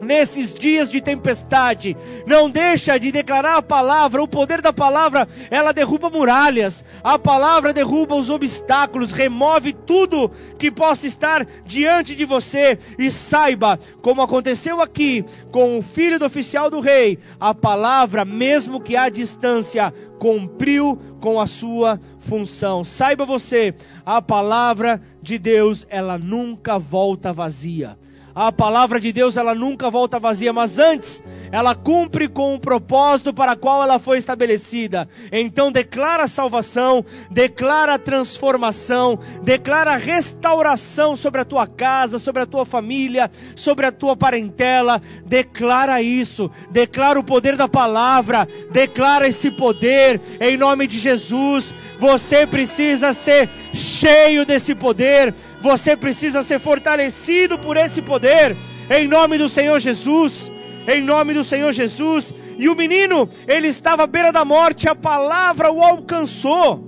[0.00, 1.96] nesses dias de tempestade.
[2.26, 6.84] Não deixa de declarar a palavra, o poder da palavra, ela derruba muralhas.
[7.02, 13.78] A palavra derruba os obstáculos, remove tudo que possa estar diante de você e saiba,
[14.02, 19.08] como aconteceu aqui com o filho do oficial do rei, a palavra, mesmo que à
[19.08, 22.84] distância, cumpriu com a sua função.
[22.84, 27.96] Saiba você, a palavra de Deus, ela nunca volta vazia
[28.34, 33.32] A palavra de Deus, ela nunca volta vazia, mas antes, ela cumpre com o propósito
[33.32, 35.08] para qual ela foi estabelecida.
[35.30, 43.30] Então declara salvação, declara transformação, declara restauração sobre a tua casa, sobre a tua família,
[43.54, 45.00] sobre a tua parentela.
[45.24, 51.72] Declara isso, declara o poder da palavra, declara esse poder em nome de Jesus.
[52.00, 55.32] Você precisa ser cheio desse poder
[55.64, 58.54] você precisa ser fortalecido por esse poder,
[58.90, 60.52] em nome do Senhor Jesus.
[60.86, 62.34] Em nome do Senhor Jesus.
[62.58, 66.84] E o menino, ele estava à beira da morte, a palavra o alcançou.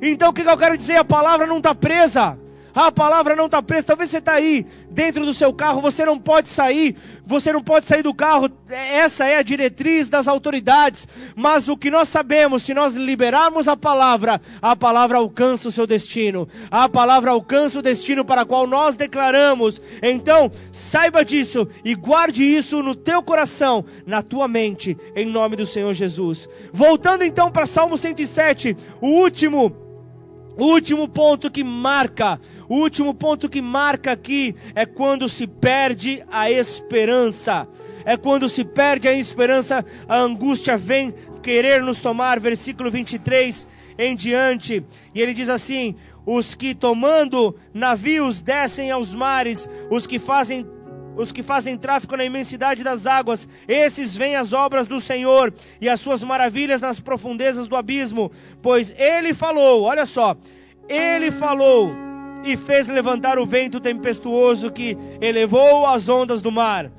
[0.00, 0.96] Então o que eu quero dizer?
[0.96, 2.38] A palavra não está presa.
[2.74, 3.86] A palavra não está presa.
[3.86, 7.86] Talvez você está aí dentro do seu carro, você não pode sair, você não pode
[7.86, 8.50] sair do carro.
[8.68, 11.06] Essa é a diretriz das autoridades.
[11.36, 15.86] Mas o que nós sabemos, se nós liberarmos a palavra, a palavra alcança o seu
[15.86, 16.48] destino.
[16.70, 19.80] A palavra alcança o destino para o qual nós declaramos.
[20.02, 25.66] Então, saiba disso e guarde isso no teu coração, na tua mente, em nome do
[25.66, 26.48] Senhor Jesus.
[26.72, 29.83] Voltando então para Salmo 107, o último
[30.62, 36.50] último ponto que marca, o último ponto que marca aqui é quando se perde a
[36.50, 37.66] esperança.
[38.04, 42.38] É quando se perde a esperança, a angústia vem querer nos tomar.
[42.38, 43.66] Versículo 23
[43.98, 44.84] em diante.
[45.14, 45.94] E ele diz assim:
[46.26, 50.66] Os que tomando navios descem aos mares, os que fazem
[51.16, 55.88] os que fazem tráfico na imensidade das águas, esses veem as obras do Senhor e
[55.88, 58.30] as suas maravilhas nas profundezas do abismo,
[58.62, 60.36] pois ele falou, olha só,
[60.88, 61.92] ele falou
[62.44, 66.90] e fez levantar o vento tempestuoso que elevou as ondas do mar.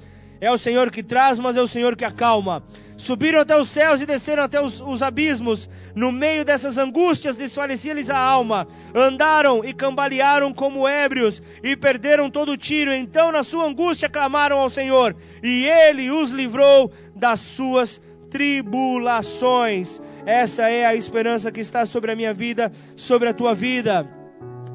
[0.41, 2.63] É o Senhor que traz, mas é o Senhor que acalma.
[2.97, 5.69] Subiram até os céus e desceram até os, os abismos.
[5.93, 8.67] No meio dessas angústias desfalecia-lhes a alma.
[8.93, 12.93] Andaram e cambalearam como ébrios e perderam todo o tiro.
[12.93, 20.01] Então, na sua angústia, clamaram ao Senhor e ele os livrou das suas tribulações.
[20.25, 24.09] Essa é a esperança que está sobre a minha vida, sobre a tua vida.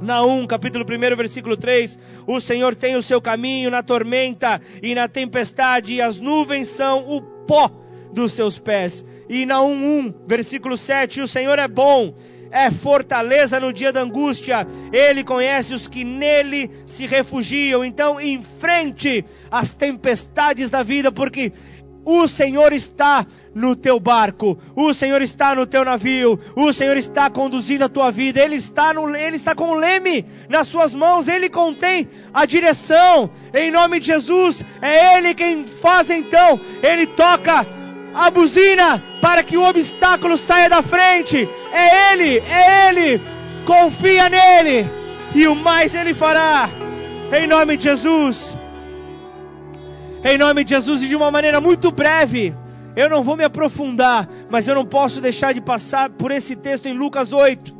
[0.00, 5.08] Naum, capítulo 1, versículo 3: O Senhor tem o seu caminho na tormenta e na
[5.08, 7.70] tempestade, e as nuvens são o pó
[8.12, 9.04] dos seus pés.
[9.28, 12.14] E Naum 1, versículo 7, o Senhor é bom,
[12.50, 17.84] é fortaleza no dia da angústia, ele conhece os que nele se refugiam.
[17.84, 21.52] Então, enfrente as tempestades da vida, porque
[22.04, 27.28] o Senhor está no teu barco, o Senhor está no teu navio, o Senhor está
[27.28, 31.28] conduzindo a tua vida, Ele está, no, Ele está com o leme nas suas mãos,
[31.28, 37.66] Ele contém a direção, em nome de Jesus, é Ele quem faz então, Ele toca
[38.14, 41.48] a buzina para que o obstáculo saia da frente.
[41.72, 43.20] É Ele, é Ele.
[43.64, 44.88] Confia nele
[45.34, 46.68] e o mais Ele fará.
[47.32, 48.56] Em nome de Jesus.
[50.24, 52.54] Em nome de Jesus e de uma maneira muito breve.
[52.96, 56.86] Eu não vou me aprofundar, mas eu não posso deixar de passar por esse texto
[56.86, 57.72] em Lucas 8,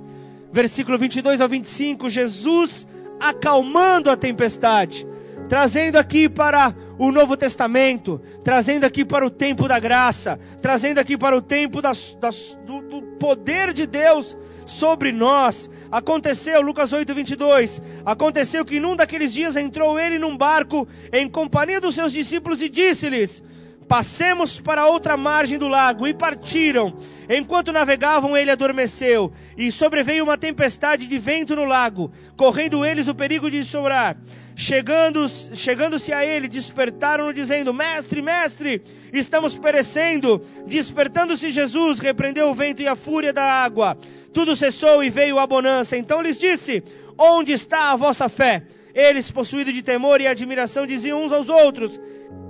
[0.53, 2.09] versículo 22 ao 25.
[2.09, 2.87] Jesus
[3.19, 5.07] acalmando a tempestade
[5.51, 11.19] trazendo aqui para o Novo Testamento, trazendo aqui para o tempo da graça, trazendo aqui
[11.19, 15.69] para o tempo das, das, do, do, poder de Deus sobre nós.
[15.91, 21.81] Aconteceu, Lucas 8, 22, aconteceu que num daqueles dias entrou ele num barco em companhia
[21.81, 23.43] dos seus discípulos e disse-lhes:
[23.91, 26.07] Passemos para outra margem do lago.
[26.07, 26.95] E partiram.
[27.29, 29.33] Enquanto navegavam, ele adormeceu.
[29.59, 34.17] E sobreveio uma tempestade de vento no lago, correndo eles o perigo de sobrar.
[34.55, 38.81] Chegando-se chegando a ele, despertaram-no, dizendo: Mestre, mestre,
[39.13, 40.41] estamos perecendo.
[40.69, 43.99] Despertando-se Jesus, repreendeu o vento e a fúria da água.
[44.33, 45.97] Tudo cessou e veio a bonança.
[45.97, 46.81] Então lhes disse:
[47.19, 48.63] Onde está a vossa fé?
[48.95, 51.99] Eles, possuídos de temor e admiração, diziam uns aos outros: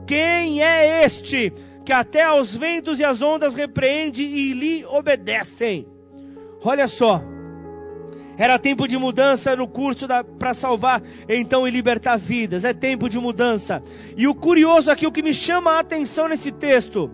[0.06, 1.52] quem é este
[1.84, 5.86] que até aos ventos e às ondas repreende e lhe obedecem?
[6.62, 7.22] Olha só.
[8.36, 10.06] Era tempo de mudança no curso
[10.38, 12.64] para salvar então e libertar vidas.
[12.64, 13.82] É tempo de mudança.
[14.16, 17.10] E o curioso aqui, o que me chama a atenção nesse texto,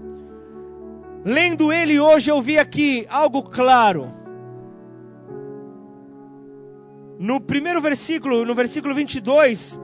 [1.25, 4.09] lendo ele hoje, eu vi aqui algo claro.
[7.19, 9.77] No primeiro versículo, no versículo 22,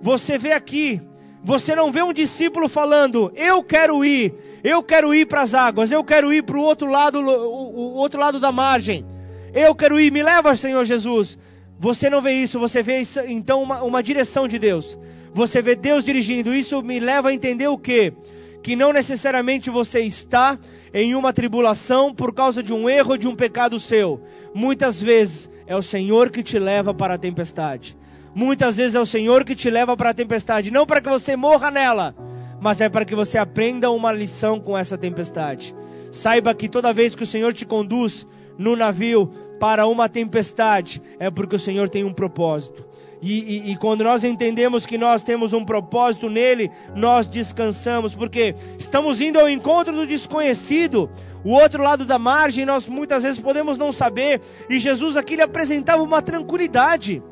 [0.00, 1.00] você vê aqui
[1.46, 4.34] você não vê um discípulo falando: "Eu quero ir,
[4.64, 8.18] eu quero ir para as águas, eu quero ir para o outro lado, o, outro
[8.18, 9.06] lado da margem.
[9.54, 11.38] Eu quero ir, me leva, Senhor Jesus."
[11.78, 14.98] Você não vê isso, você vê então uma, uma direção de Deus.
[15.32, 16.52] Você vê Deus dirigindo.
[16.52, 18.12] Isso me leva a entender o quê?
[18.60, 20.58] Que não necessariamente você está
[20.92, 24.20] em uma tribulação por causa de um erro, de um pecado seu.
[24.52, 27.96] Muitas vezes é o Senhor que te leva para a tempestade.
[28.36, 31.34] Muitas vezes é o Senhor que te leva para a tempestade, não para que você
[31.34, 32.14] morra nela,
[32.60, 35.74] mas é para que você aprenda uma lição com essa tempestade.
[36.12, 38.26] Saiba que toda vez que o Senhor te conduz
[38.58, 42.84] no navio para uma tempestade, é porque o Senhor tem um propósito.
[43.22, 48.54] E, e, e, quando nós entendemos que nós temos um propósito nele, nós descansamos, porque
[48.78, 51.08] estamos indo ao encontro do desconhecido.
[51.42, 55.42] O outro lado da margem nós muitas vezes podemos não saber, e Jesus aqui lhe
[55.42, 57.22] apresentava uma tranquilidade.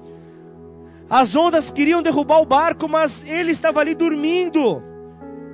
[1.09, 4.83] As ondas queriam derrubar o barco, mas ele estava ali dormindo.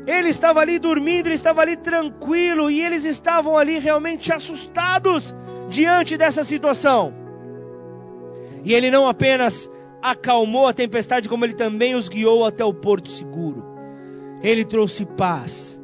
[0.07, 5.35] Ele estava ali dormindo, ele estava ali tranquilo, e eles estavam ali realmente assustados
[5.69, 7.13] diante dessa situação.
[8.65, 9.69] E ele não apenas
[10.03, 13.65] acalmou a tempestade, como ele também os guiou até o porto seguro.
[14.43, 15.81] Ele trouxe paz.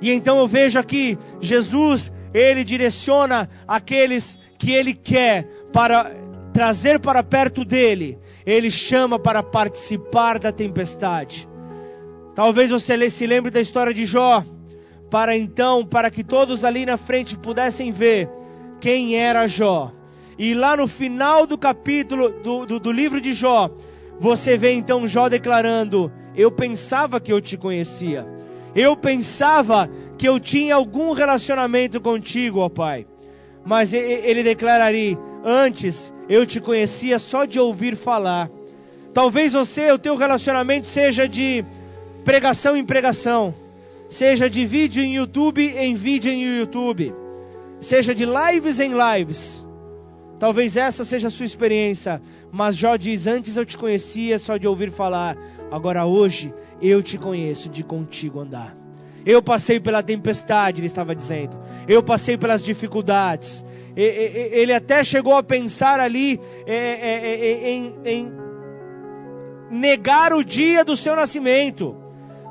[0.00, 6.10] E então eu vejo aqui Jesus, ele direciona aqueles que ele quer para
[6.60, 8.18] trazer para perto dele.
[8.44, 11.48] Ele chama para participar da tempestade.
[12.34, 14.44] Talvez você se lembre da história de Jó,
[15.10, 18.28] para então, para que todos ali na frente pudessem ver
[18.78, 19.90] quem era Jó.
[20.38, 23.70] E lá no final do capítulo do, do, do livro de Jó,
[24.18, 28.26] você vê então Jó declarando: Eu pensava que eu te conhecia.
[28.76, 29.88] Eu pensava
[30.18, 33.06] que eu tinha algum relacionamento contigo, ó Pai.
[33.64, 38.50] Mas ele declararia: Antes eu te conhecia só de ouvir falar.
[39.12, 41.64] Talvez você, o teu relacionamento seja de
[42.24, 43.54] pregação em pregação,
[44.08, 47.14] seja de vídeo em YouTube em vídeo em YouTube,
[47.80, 49.64] seja de lives em lives.
[50.38, 54.66] Talvez essa seja a sua experiência, mas Jó diz: Antes eu te conhecia só de
[54.66, 55.36] ouvir falar,
[55.70, 58.79] agora hoje eu te conheço de contigo andar.
[59.24, 61.58] Eu passei pela tempestade, ele estava dizendo.
[61.86, 63.64] Eu passei pelas dificuldades.
[63.96, 68.32] Ele até chegou a pensar ali é, é, é, em, em
[69.70, 71.96] negar o dia do seu nascimento.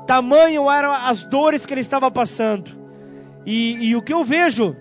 [0.06, 2.70] Tamanho eram as dores que ele estava passando.
[3.46, 4.76] E, e o que eu vejo,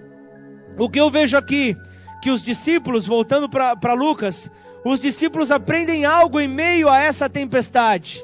[0.78, 1.76] o que eu vejo aqui,
[2.22, 4.50] que os discípulos, voltando para Lucas,
[4.84, 8.24] os discípulos aprendem algo em meio a essa tempestade,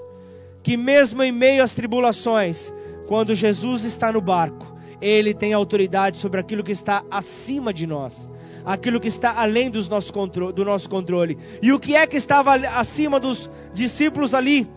[0.64, 2.74] que mesmo em meio às tribulações,
[3.08, 8.30] quando Jesus está no barco, ele tem autoridade sobre aquilo que está acima de nós,
[8.66, 10.12] aquilo que está além dos nosso
[10.54, 11.38] do nosso controle.
[11.62, 14.68] E o que é que estava acima dos discípulos ali?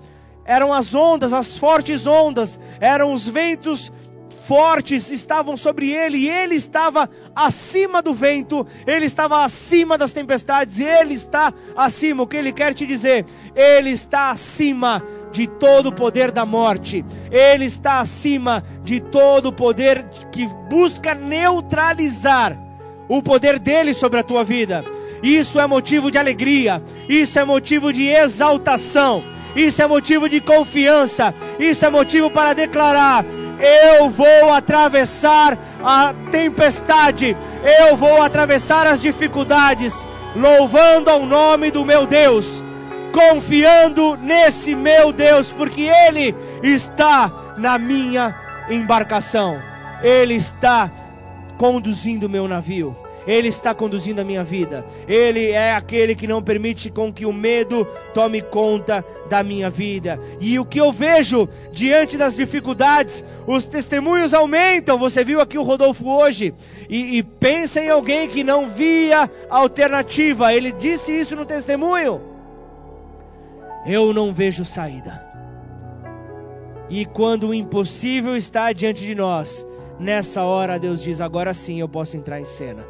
[0.44, 3.92] Eram as ondas, as fortes ondas, eram os ventos
[4.48, 10.80] fortes estavam sobre ele e ele estava acima do vento, ele estava acima das tempestades,
[10.80, 12.22] ele está acima.
[12.22, 13.26] O que ele quer te dizer?
[13.54, 19.52] Ele está acima de todo o poder da morte, ele está acima de todo o
[19.52, 22.58] poder que busca neutralizar
[23.06, 24.82] o poder dele sobre a tua vida.
[25.22, 29.22] Isso é motivo de alegria, isso é motivo de exaltação,
[29.54, 33.26] isso é motivo de confiança, isso é motivo para declarar:
[33.58, 37.36] eu vou atravessar a tempestade,
[37.80, 40.06] eu vou atravessar as dificuldades,
[40.36, 42.62] louvando ao nome do meu Deus,
[43.12, 48.34] confiando nesse meu Deus, porque Ele está na minha
[48.70, 49.60] embarcação,
[50.02, 50.90] Ele está
[51.56, 52.96] conduzindo o meu navio.
[53.28, 54.86] Ele está conduzindo a minha vida.
[55.06, 60.18] Ele é aquele que não permite com que o medo tome conta da minha vida.
[60.40, 64.98] E o que eu vejo diante das dificuldades, os testemunhos aumentam.
[64.98, 66.54] Você viu aqui o Rodolfo hoje
[66.88, 70.54] e, e pensa em alguém que não via alternativa.
[70.54, 72.22] Ele disse isso no testemunho.
[73.84, 75.22] Eu não vejo saída.
[76.88, 79.66] E quando o impossível está diante de nós,
[80.00, 82.86] nessa hora Deus diz: agora sim eu posso entrar em cena.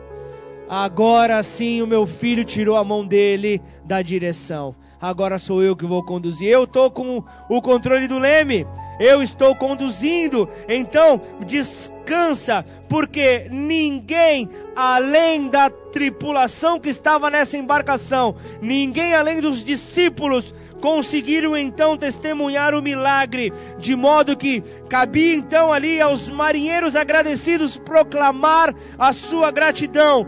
[0.68, 4.74] Agora sim o meu filho tirou a mão dele da direção.
[5.00, 6.48] Agora sou eu que vou conduzir.
[6.48, 8.66] Eu estou com o controle do leme.
[8.98, 10.48] Eu estou conduzindo.
[10.68, 20.54] Então descansa, porque ninguém além da tripulação que estava nessa embarcação, ninguém além dos discípulos
[20.80, 28.72] conseguiram então testemunhar o milagre, de modo que cabia então ali aos marinheiros agradecidos proclamar
[28.96, 30.24] a sua gratidão,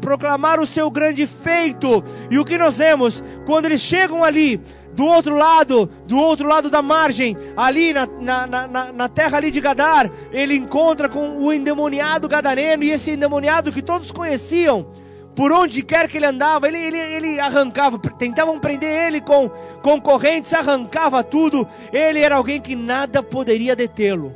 [0.00, 2.04] proclamar o seu grande feito.
[2.30, 4.60] E o que nós vemos quando eles chegam ali,
[4.94, 9.50] do outro lado, do outro lado da margem, ali na, na, na, na, terra ali
[9.50, 14.86] de Gadar, ele encontra com o endemoniado gadareno, e esse endemoniado que todos conheciam,
[15.34, 19.48] por onde quer que ele andava, ele, ele, ele arrancava, tentavam prender ele com,
[19.82, 21.66] com correntes, arrancava tudo.
[21.90, 24.34] Ele era alguém que nada poderia detê-lo.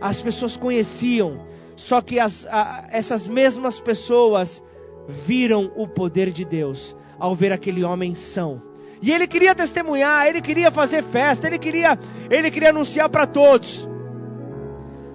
[0.00, 1.46] As pessoas conheciam,
[1.76, 4.60] só que as, a, essas mesmas pessoas
[5.06, 8.71] viram o poder de Deus ao ver aquele homem são
[9.02, 11.98] E ele queria testemunhar, ele queria fazer festa, ele queria,
[12.30, 13.88] ele queria anunciar para todos.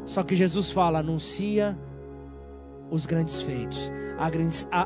[0.05, 1.77] Só que Jesus fala: anuncia
[2.91, 3.89] os grandes feitos,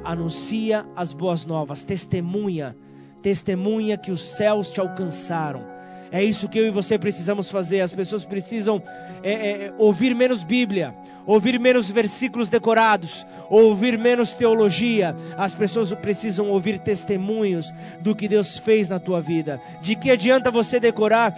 [0.06, 2.78] anuncia as boas novas, testemunha,
[3.24, 5.66] testemunha que os céus te alcançaram.
[6.12, 7.80] É isso que eu e você precisamos fazer.
[7.80, 8.84] As pessoas precisam
[9.24, 10.94] é, é, ouvir menos Bíblia,
[11.26, 15.16] ouvir menos versículos decorados, ouvir menos teologia.
[15.38, 19.62] As pessoas precisam ouvir testemunhos do que Deus fez na tua vida.
[19.82, 21.34] De que adianta você decorar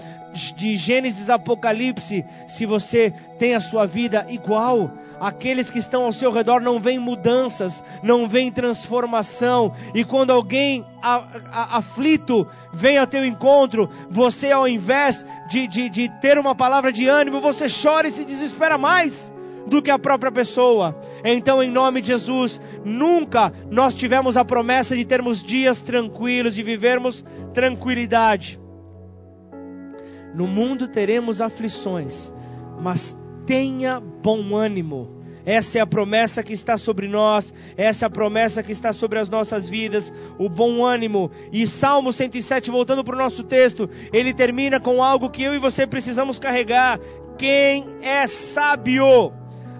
[0.55, 4.91] de Gênesis a Apocalipse se você tem a sua vida igual?
[5.19, 9.71] Aqueles que estão ao seu redor não veem mudanças, não veem transformação.
[9.93, 10.85] E quando alguém
[11.51, 17.07] aflito vem ao teu encontro, você ao invés de, de, de ter uma palavra de
[17.07, 19.31] ânimo, você chora e se desespera mais
[19.67, 20.97] do que a própria pessoa.
[21.23, 26.63] Então, em nome de Jesus, nunca nós tivemos a promessa de termos dias tranquilos, de
[26.63, 28.59] vivermos tranquilidade.
[30.33, 32.33] No mundo teremos aflições,
[32.81, 35.22] mas tenha bom ânimo.
[35.45, 39.19] Essa é a promessa que está sobre nós, essa é a promessa que está sobre
[39.19, 41.29] as nossas vidas, o bom ânimo.
[41.51, 45.59] E Salmo 107, voltando para o nosso texto, ele termina com algo que eu e
[45.59, 46.99] você precisamos carregar.
[47.37, 49.33] Quem é sábio?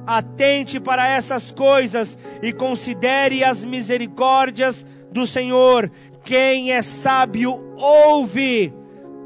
[0.05, 5.89] Atente para essas coisas e considere as misericórdias do Senhor.
[6.26, 8.74] Quem é sábio, ouve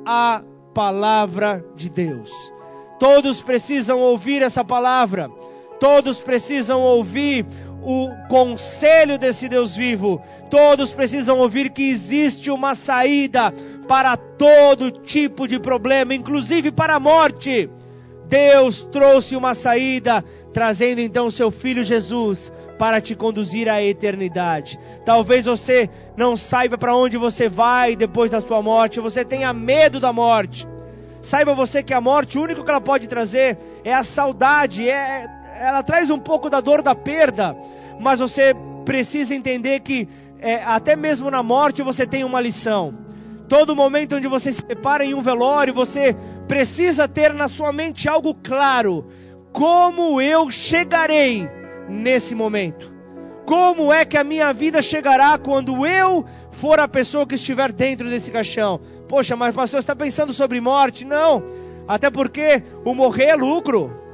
[0.05, 2.31] a palavra de Deus.
[2.99, 5.31] Todos precisam ouvir essa palavra.
[5.79, 7.45] Todos precisam ouvir
[7.81, 10.21] o conselho desse Deus vivo.
[10.49, 13.53] Todos precisam ouvir que existe uma saída
[13.87, 17.69] para todo tipo de problema, inclusive para a morte.
[18.27, 24.77] Deus trouxe uma saída, trazendo então seu filho Jesus para te conduzir à eternidade.
[25.05, 29.99] Talvez você não saiba para onde você vai depois da sua morte, você tenha medo
[29.99, 30.67] da morte.
[31.21, 35.25] Saiba você que a morte, o único que ela pode trazer é a saudade, é,
[35.59, 37.55] ela traz um pouco da dor da perda,
[37.99, 38.55] mas você
[38.85, 40.07] precisa entender que
[40.39, 42.93] é, até mesmo na morte você tem uma lição.
[43.49, 46.15] Todo momento onde você se prepara em um velório, você
[46.47, 49.05] precisa ter na sua mente algo claro:
[49.51, 51.47] como eu chegarei
[51.89, 52.97] nesse momento?
[53.45, 58.09] Como é que a minha vida chegará quando eu for a pessoa que estiver dentro
[58.09, 58.81] desse caixão?
[59.07, 61.05] Poxa, mas pastor, está pensando sobre morte?
[61.05, 61.41] Não,
[61.87, 64.06] até porque o morrer é lucro.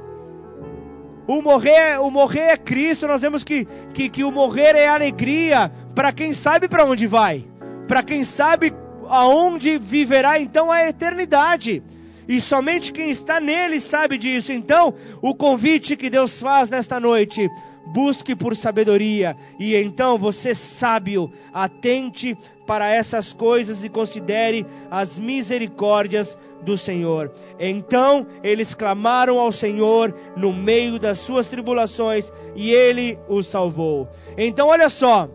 [1.26, 3.06] O morrer, o morrer é Cristo.
[3.06, 7.44] Nós vemos que, que, que o morrer é alegria para quem sabe para onde vai,
[7.88, 8.72] para quem sabe
[9.08, 11.82] aonde viverá então a eternidade.
[12.26, 14.52] E somente quem está nele sabe disso.
[14.52, 17.50] Então, o convite que Deus faz nesta noite,
[17.86, 22.36] busque por sabedoria, e então você sábio, atente
[22.66, 27.30] para essas coisas e considere as misericórdias do Senhor.
[27.58, 34.08] Então eles clamaram ao Senhor no meio das suas tribulações e ele os salvou.
[34.36, 35.28] Então olha só,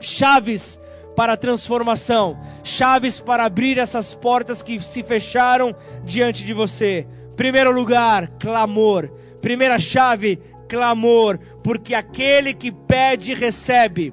[0.00, 0.78] chaves
[1.14, 7.06] para a transformação, chaves para abrir essas portas que se fecharam diante de você.
[7.36, 9.10] Primeiro lugar, clamor.
[9.40, 14.12] Primeira chave, clamor, porque aquele que pede recebe,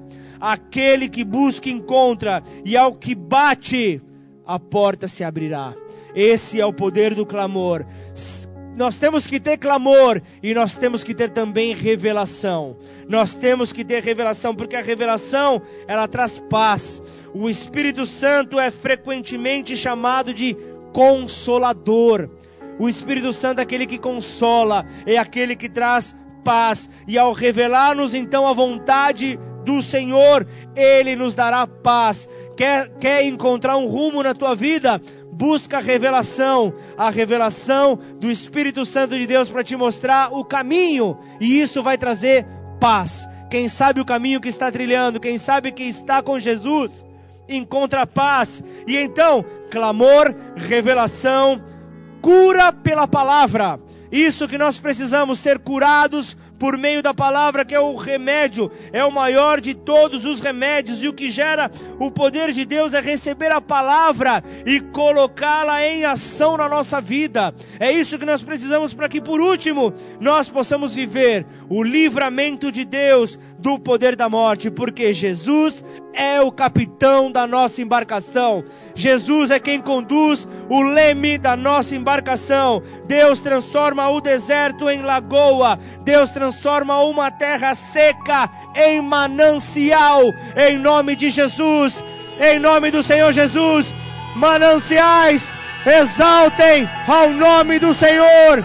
[0.52, 4.02] aquele que busca encontra, e ao que bate,
[4.46, 5.72] a porta se abrirá.
[6.14, 7.86] Esse é o poder do clamor.
[8.76, 12.76] Nós temos que ter clamor e nós temos que ter também revelação.
[13.08, 17.00] Nós temos que ter revelação porque a revelação ela traz paz.
[17.32, 20.56] O Espírito Santo é frequentemente chamado de
[20.92, 22.28] consolador.
[22.78, 26.14] O Espírito Santo é aquele que consola, é aquele que traz
[26.44, 26.88] paz.
[27.08, 32.28] E ao revelar-nos então a vontade do Senhor, Ele nos dará paz.
[32.56, 35.00] Quer, quer encontrar um rumo na tua vida?
[35.34, 41.18] busca a revelação, a revelação do Espírito Santo de Deus para te mostrar o caminho,
[41.40, 42.46] e isso vai trazer
[42.78, 43.28] paz.
[43.50, 47.04] Quem sabe o caminho que está trilhando, quem sabe que está com Jesus,
[47.48, 48.62] encontra paz.
[48.86, 51.62] E então, clamor, revelação,
[52.22, 53.78] cura pela palavra.
[54.14, 59.04] Isso que nós precisamos ser curados por meio da palavra, que é o remédio, é
[59.04, 63.00] o maior de todos os remédios, e o que gera o poder de Deus é
[63.00, 67.54] receber a palavra e colocá-la em ação na nossa vida.
[67.78, 72.86] É isso que nós precisamos para que, por último, nós possamos viver o livramento de
[72.86, 75.84] Deus do poder da morte, porque Jesus
[76.14, 78.64] é o capitão da nossa embarcação.
[78.94, 82.82] Jesus é quem conduz o leme da nossa embarcação.
[83.06, 85.78] Deus transforma o deserto em lagoa.
[86.04, 86.53] Deus transforma
[87.10, 90.22] uma terra seca em manancial.
[90.56, 92.02] Em nome de Jesus,
[92.40, 93.94] em nome do Senhor Jesus,
[94.34, 98.64] mananciais, exaltem ao nome do Senhor,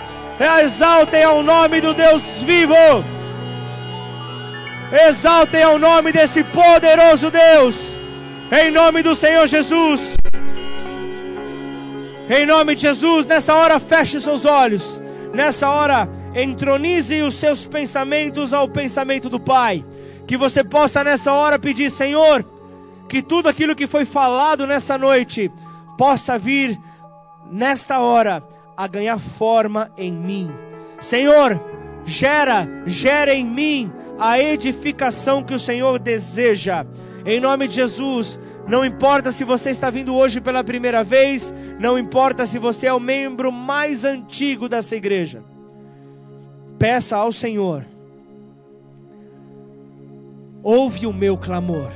[0.63, 2.75] exaltem ao nome do Deus vivo,
[5.07, 7.97] exaltem ao nome desse poderoso Deus,
[8.51, 10.17] em nome do Senhor Jesus.
[12.29, 15.01] Em nome de Jesus, nessa hora feche seus olhos.
[15.33, 19.83] Nessa hora, entronize os seus pensamentos ao pensamento do Pai.
[20.27, 22.45] Que você possa nessa hora pedir, Senhor,
[23.07, 25.51] que tudo aquilo que foi falado nessa noite
[25.97, 26.77] possa vir
[27.51, 28.43] nesta hora
[28.77, 30.51] a ganhar forma em mim.
[31.01, 31.59] Senhor,
[32.05, 36.85] gera, gera em mim a edificação que o Senhor deseja.
[37.25, 41.97] Em nome de Jesus, não importa se você está vindo hoje pela primeira vez, não
[41.97, 45.43] importa se você é o membro mais antigo dessa igreja.
[46.79, 47.85] Peça ao Senhor.
[50.63, 51.91] Ouve o meu clamor.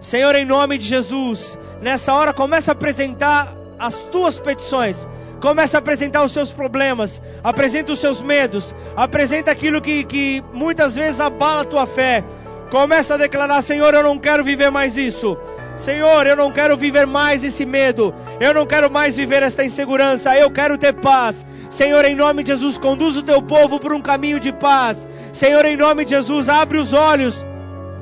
[0.00, 5.06] Senhor, em nome de Jesus, nessa hora começa a apresentar as tuas petições.
[5.42, 10.94] Começa a apresentar os seus problemas, apresenta os seus medos, apresenta aquilo que, que muitas
[10.96, 12.24] vezes abala a tua fé.
[12.70, 15.36] Começa a declarar: Senhor, eu não quero viver mais isso.
[15.78, 20.36] Senhor, eu não quero viver mais esse medo, eu não quero mais viver esta insegurança,
[20.36, 21.46] eu quero ter paz.
[21.70, 25.06] Senhor, em nome de Jesus, conduz o teu povo por um caminho de paz.
[25.32, 27.44] Senhor, em nome de Jesus, abre os olhos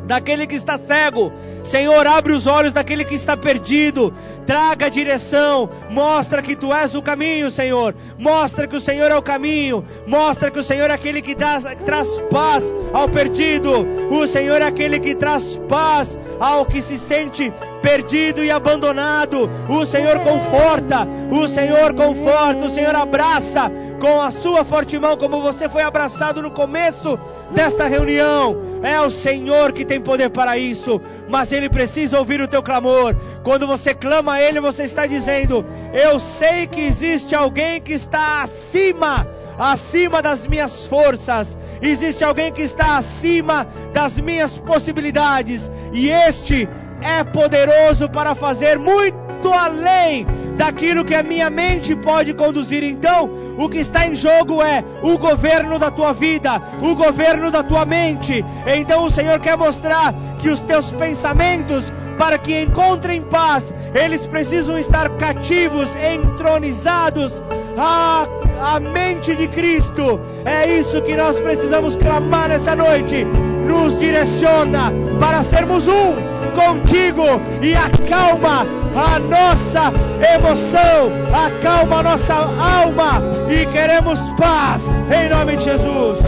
[0.07, 1.33] daquele que está cego.
[1.65, 4.15] Senhor, abre os olhos daquele que está perdido.
[4.47, 5.69] Traga direção.
[5.91, 7.95] Mostra que tu és o caminho, Senhor.
[8.19, 9.85] Mostra que o Senhor é o caminho.
[10.07, 13.71] Mostra que o Senhor é aquele que, dá, que traz paz ao perdido.
[14.11, 17.53] O Senhor é aquele que traz paz ao que se sente
[17.83, 19.51] perdido e abandonado.
[19.69, 21.07] O Senhor conforta.
[21.33, 22.65] O Senhor conforta.
[22.65, 27.19] O Senhor abraça com a sua forte mão, como você foi abraçado no começo
[27.51, 28.57] desta reunião.
[28.83, 33.15] É o Senhor que tem poder para isso, mas Ele precisa ouvir o teu clamor.
[33.43, 38.43] Quando você clama a Ele, você está dizendo: Eu sei que existe alguém que está
[38.43, 39.27] acima
[39.59, 46.69] acima das minhas forças, existe alguém que está acima das minhas possibilidades, e este
[47.03, 50.27] é poderoso para fazer muito além
[50.57, 52.83] daquilo que a minha mente pode conduzir.
[52.83, 57.63] Então, o que está em jogo é o governo da tua vida, o governo da
[57.63, 58.45] tua mente.
[58.67, 64.79] Então, o Senhor quer mostrar que os teus pensamentos, para que encontrem paz, eles precisam
[64.79, 67.35] estar cativos, entronizados
[67.77, 68.27] à,
[68.61, 70.21] à mente de Cristo.
[70.45, 73.25] É isso que nós precisamos clamar nessa noite.
[73.25, 76.15] Nos direciona para sermos um
[76.55, 77.25] contigo
[77.63, 79.93] e acalma a nossa
[80.35, 86.19] emoção, acalma a nossa alma e queremos paz em nome de Jesus.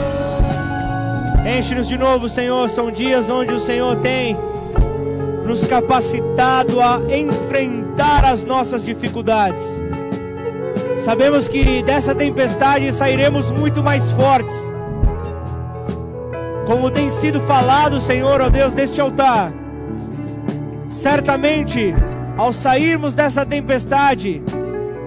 [1.56, 2.68] Enche-nos de novo, Senhor.
[2.68, 4.36] São dias onde o Senhor tem
[5.46, 9.82] nos capacitado a enfrentar as nossas dificuldades.
[10.98, 14.74] Sabemos que dessa tempestade sairemos muito mais fortes.
[16.66, 19.52] Como tem sido falado, Senhor, ó Deus, deste altar.
[20.88, 21.94] Certamente
[22.36, 24.42] ao sairmos dessa tempestade,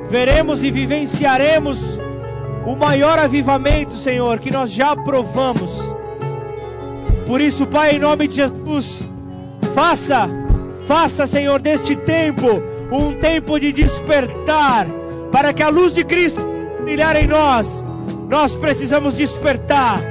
[0.09, 1.99] veremos e vivenciaremos
[2.65, 5.93] o maior avivamento, Senhor, que nós já provamos.
[7.27, 9.01] Por isso, Pai, em nome de Jesus,
[9.73, 10.29] faça,
[10.85, 12.47] faça, Senhor, deste tempo
[12.91, 14.85] um tempo de despertar,
[15.31, 16.41] para que a luz de Cristo
[16.81, 17.83] brilhar em nós.
[18.27, 20.01] Nós precisamos despertar.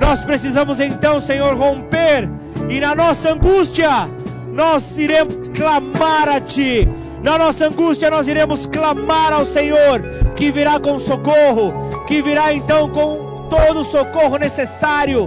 [0.00, 2.28] Nós precisamos então, Senhor, romper
[2.68, 4.08] e na nossa angústia
[4.52, 6.88] nós iremos clamar a Ti.
[7.22, 10.02] Na nossa angústia, nós iremos clamar ao Senhor,
[10.34, 15.26] que virá com socorro, que virá então com todo o socorro necessário.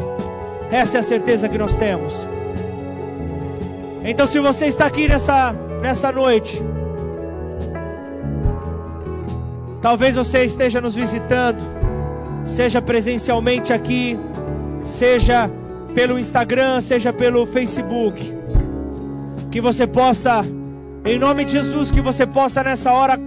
[0.70, 2.28] Essa é a certeza que nós temos.
[4.04, 6.62] Então, se você está aqui nessa, nessa noite,
[9.86, 11.60] talvez você esteja nos visitando,
[12.48, 14.20] seja presencialmente aqui,
[14.84, 15.48] seja
[15.94, 18.34] pelo Instagram, seja pelo Facebook
[19.52, 20.44] que você possa,
[21.06, 23.20] em nome de Jesus, que você possa nessa hora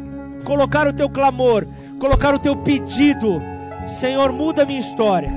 [0.45, 1.65] colocar o teu clamor,
[2.01, 3.41] colocar o teu pedido.
[3.87, 5.31] Senhor, muda minha história.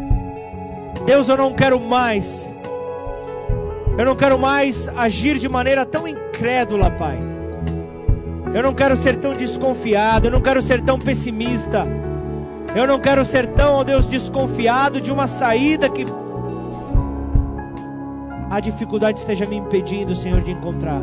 [1.05, 2.51] Deus, eu não quero mais.
[3.95, 7.30] Eu não quero mais agir de maneira tão incrédula, Pai.
[8.53, 11.87] Eu não quero ser tão desconfiado, eu não quero ser tão pessimista.
[12.75, 16.05] Eu não quero ser tão, ó Deus, desconfiado de uma saída que
[18.49, 21.01] a dificuldade esteja me impedindo, Senhor, de encontrar.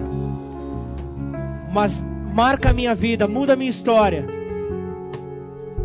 [1.72, 2.03] Mas
[2.34, 4.26] marca a minha vida, muda a minha história.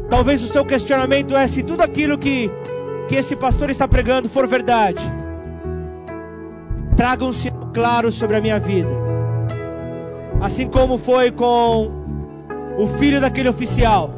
[0.09, 2.51] Talvez o seu questionamento é se tudo aquilo que,
[3.07, 5.03] que esse pastor está pregando for verdade.
[6.95, 9.03] Traga um sinal claro sobre a minha vida.
[10.44, 11.89] Assim como foi com
[12.78, 14.14] o filho daquele oficial.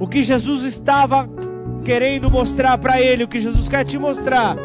[0.00, 1.28] O que Jesus estava
[1.84, 4.56] querendo mostrar para ele, o que Jesus quer te mostrar.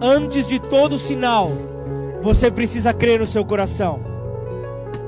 [0.00, 1.48] Antes de todo sinal,
[2.22, 3.98] você precisa crer no seu coração.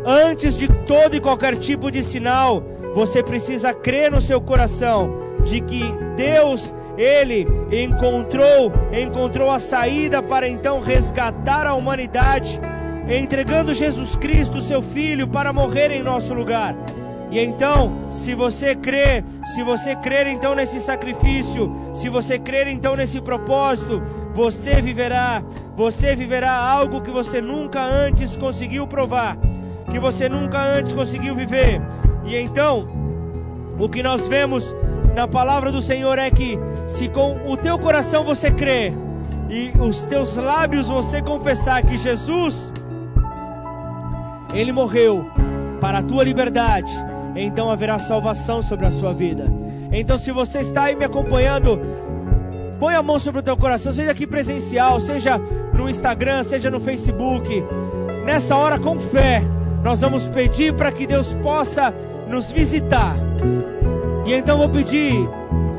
[0.05, 5.14] Antes de todo e qualquer tipo de sinal, você precisa crer no seu coração
[5.45, 5.85] de que
[6.16, 12.61] Deus, ele encontrou, encontrou a saída para então resgatar a humanidade,
[13.09, 16.74] entregando Jesus Cristo, seu filho, para morrer em nosso lugar.
[17.30, 22.96] E então, se você crê, se você crer então nesse sacrifício, se você crer então
[22.96, 24.03] nesse propósito,
[24.34, 25.42] você viverá,
[25.76, 29.36] você viverá algo que você nunca antes conseguiu provar,
[29.90, 31.80] que você nunca antes conseguiu viver.
[32.24, 32.88] E então,
[33.78, 34.74] o que nós vemos
[35.14, 38.92] na palavra do Senhor é que se com o teu coração você crê
[39.48, 42.72] e os teus lábios você confessar que Jesus
[44.53, 45.30] ele morreu
[45.80, 46.92] para a tua liberdade,
[47.34, 49.44] então haverá salvação sobre a sua vida.
[49.92, 51.80] Então, se você está aí me acompanhando,
[52.78, 55.38] põe a mão sobre o teu coração, seja aqui presencial, seja
[55.74, 57.64] no Instagram, seja no Facebook.
[58.24, 59.42] Nessa hora, com fé,
[59.82, 61.94] nós vamos pedir para que Deus possa
[62.28, 63.16] nos visitar.
[64.26, 65.28] E então vou pedir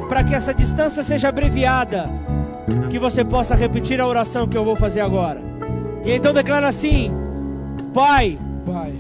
[0.10, 2.10] para que essa distância seja abreviada,
[2.90, 5.40] que você possa repetir a oração que eu vou fazer agora.
[6.04, 7.12] E então declara assim:
[7.94, 8.38] Pai,
[8.72, 8.94] Pai,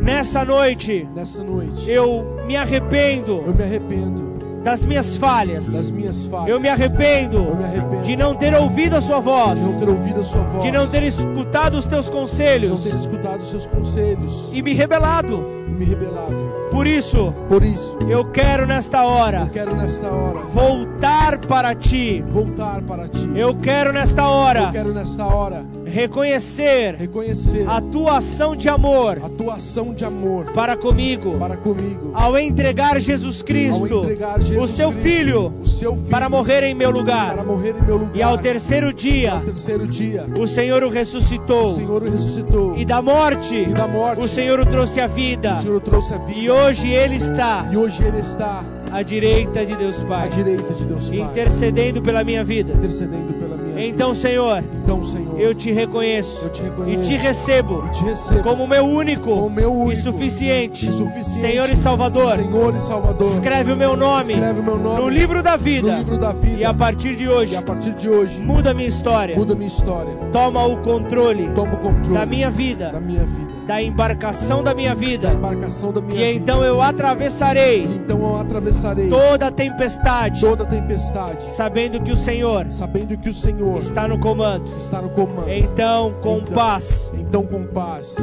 [0.00, 4.28] nessa noite nessa noite eu me arrependo eu me arrependo
[4.62, 5.72] das minhas falhas.
[5.72, 6.48] das minhas falhas.
[6.48, 9.88] Eu me arrependo Eu me arrependo de não ter ouvido a sua de voz, não
[9.88, 13.40] ouvido a sua voz, de não ter escutado os teus de não conselhos ter escutado
[13.40, 15.40] os seus conselhos e me rebelado.
[15.68, 16.57] e me rebelado.
[16.70, 22.22] Por isso, Por isso, eu quero nesta hora quero nesta hora voltar para ti.
[22.28, 23.28] voltar para ti.
[23.34, 29.28] Eu quero nesta hora quero nesta hora reconhecer reconhecer a tua ação de amor a
[29.28, 32.10] tua ação de amor para comigo para comigo.
[32.14, 36.28] ao entregar Jesus Ao Cristo, entregar Jesus o seu Cristo, filho, o seu filho, para
[36.28, 37.34] morrer em meu lugar.
[37.34, 38.16] para morrer em meu lugar.
[38.16, 41.74] E ao terceiro ao dia, terceiro dia, o Senhor o o ressuscitou.
[41.74, 42.76] Senhor o ressuscitou.
[42.76, 45.56] E da morte, E da morte, o Senhor o trouxe à vida.
[45.58, 46.52] o Senhor trouxe a vida.
[46.58, 50.74] E hoje ele está E hoje ele está à direita de Deus à Pai, direita
[50.74, 52.72] de Deus Pai, intercedendo pela minha vida.
[52.72, 54.28] intercedendo pela minha Então, vida.
[54.28, 58.42] Senhor, Então, Senhor, eu te reconheço eu te e reconheço te recebo e te recebo
[58.42, 62.36] como meu único como meu único e suficiente e suficiente Senhor e Salvador.
[62.36, 63.26] Senhor e Salvador.
[63.32, 65.98] Escreve o meu nome Escreve meu nome no livro da no vida.
[65.98, 66.60] livro da vida.
[66.60, 69.36] E a partir de hoje, E a partir de hoje, muda minha história.
[69.36, 70.14] muda minha história.
[70.32, 74.74] Toma o controle Toma o controle da minha da vida, minha vida, da embarcação da
[74.74, 75.30] minha da vida.
[75.32, 76.42] embarcação da minha E vida.
[76.42, 82.16] então eu atravessarei então eu atravessarei toda a tempestade, toda a tempestade, sabendo que o
[82.16, 84.64] Senhor sabendo que o Senhor está no comando.
[84.78, 85.50] está no comando.
[85.50, 88.16] Então, com Então, paz, Então, com paz,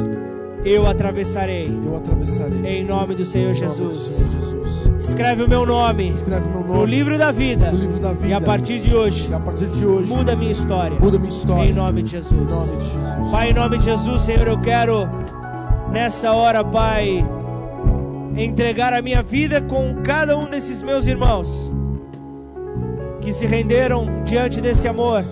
[0.64, 1.66] eu atravessarei.
[1.86, 2.78] eu atravessarei.
[2.80, 3.96] Em nome do Senhor Em nome do Jesus.
[3.98, 4.86] Senhor Jesus.
[4.98, 7.70] Escreve o meu nome Escreve meu no nome livro da vida.
[7.70, 8.26] no livro da vida.
[8.28, 10.96] E a partir de hoje, a partir de hoje, muda a minha história.
[10.98, 11.68] muda minha história.
[11.70, 12.50] Em nome de Em Jesus.
[12.50, 13.30] nome de Jesus.
[13.30, 15.06] Pai, em nome de Jesus, Senhor, eu quero
[15.96, 17.24] nessa hora, Pai,
[18.36, 21.72] entregar a minha vida com cada um desses meus irmãos
[23.22, 25.24] que se renderam diante desse amor.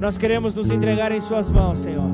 [0.00, 2.10] Nós queremos nos entregar em Suas mãos, Senhor.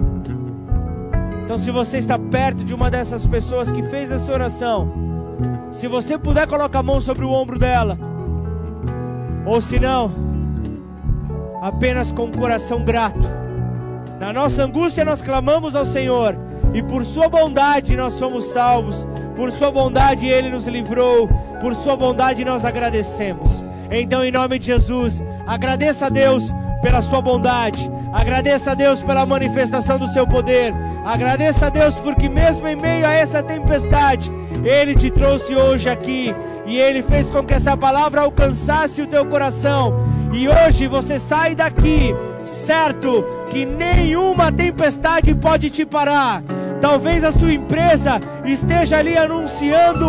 [1.45, 4.93] Então, se você está perto de uma dessas pessoas que fez essa oração,
[5.70, 7.97] se você puder colocar a mão sobre o ombro dela,
[9.47, 10.11] ou se não,
[11.62, 13.41] apenas com o coração grato.
[14.23, 16.37] Na nossa angústia nós clamamos ao Senhor,
[16.73, 19.05] e por Sua bondade nós somos salvos,
[19.35, 21.27] por Sua bondade Ele nos livrou,
[21.61, 23.64] por Sua bondade nós agradecemos.
[23.91, 29.27] Então, em nome de Jesus, agradeça a Deus pela Sua bondade, agradeça a Deus pela
[29.27, 30.73] manifestação do Seu poder,
[31.05, 34.31] agradeça a Deus porque, mesmo em meio a essa tempestade,
[34.64, 36.33] Ele te trouxe hoje aqui
[36.64, 39.93] e Ele fez com que essa palavra alcançasse o teu coração.
[40.33, 42.14] E hoje você sai daqui
[42.45, 46.43] certo que nenhuma tempestade pode te parar.
[46.80, 50.07] Talvez a sua empresa esteja ali anunciando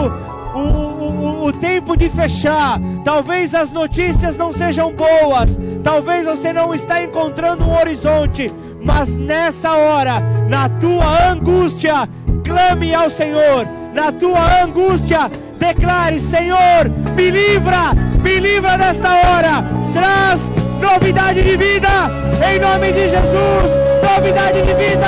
[0.56, 2.80] o, o, o, tempo de fechar.
[3.04, 5.58] Talvez as notícias não sejam boas.
[5.84, 8.52] Talvez você não está encontrando um horizonte.
[8.82, 10.20] Mas nessa hora,
[10.50, 12.10] na tua angústia,
[12.44, 13.68] clame ao Senhor.
[13.94, 15.30] Na tua angústia,
[15.60, 19.64] declare: Senhor, me livra, me livra desta hora.
[19.94, 22.12] Traz novidade de vida,
[22.52, 23.72] em nome de Jesus.
[24.04, 25.08] Novidade de vida,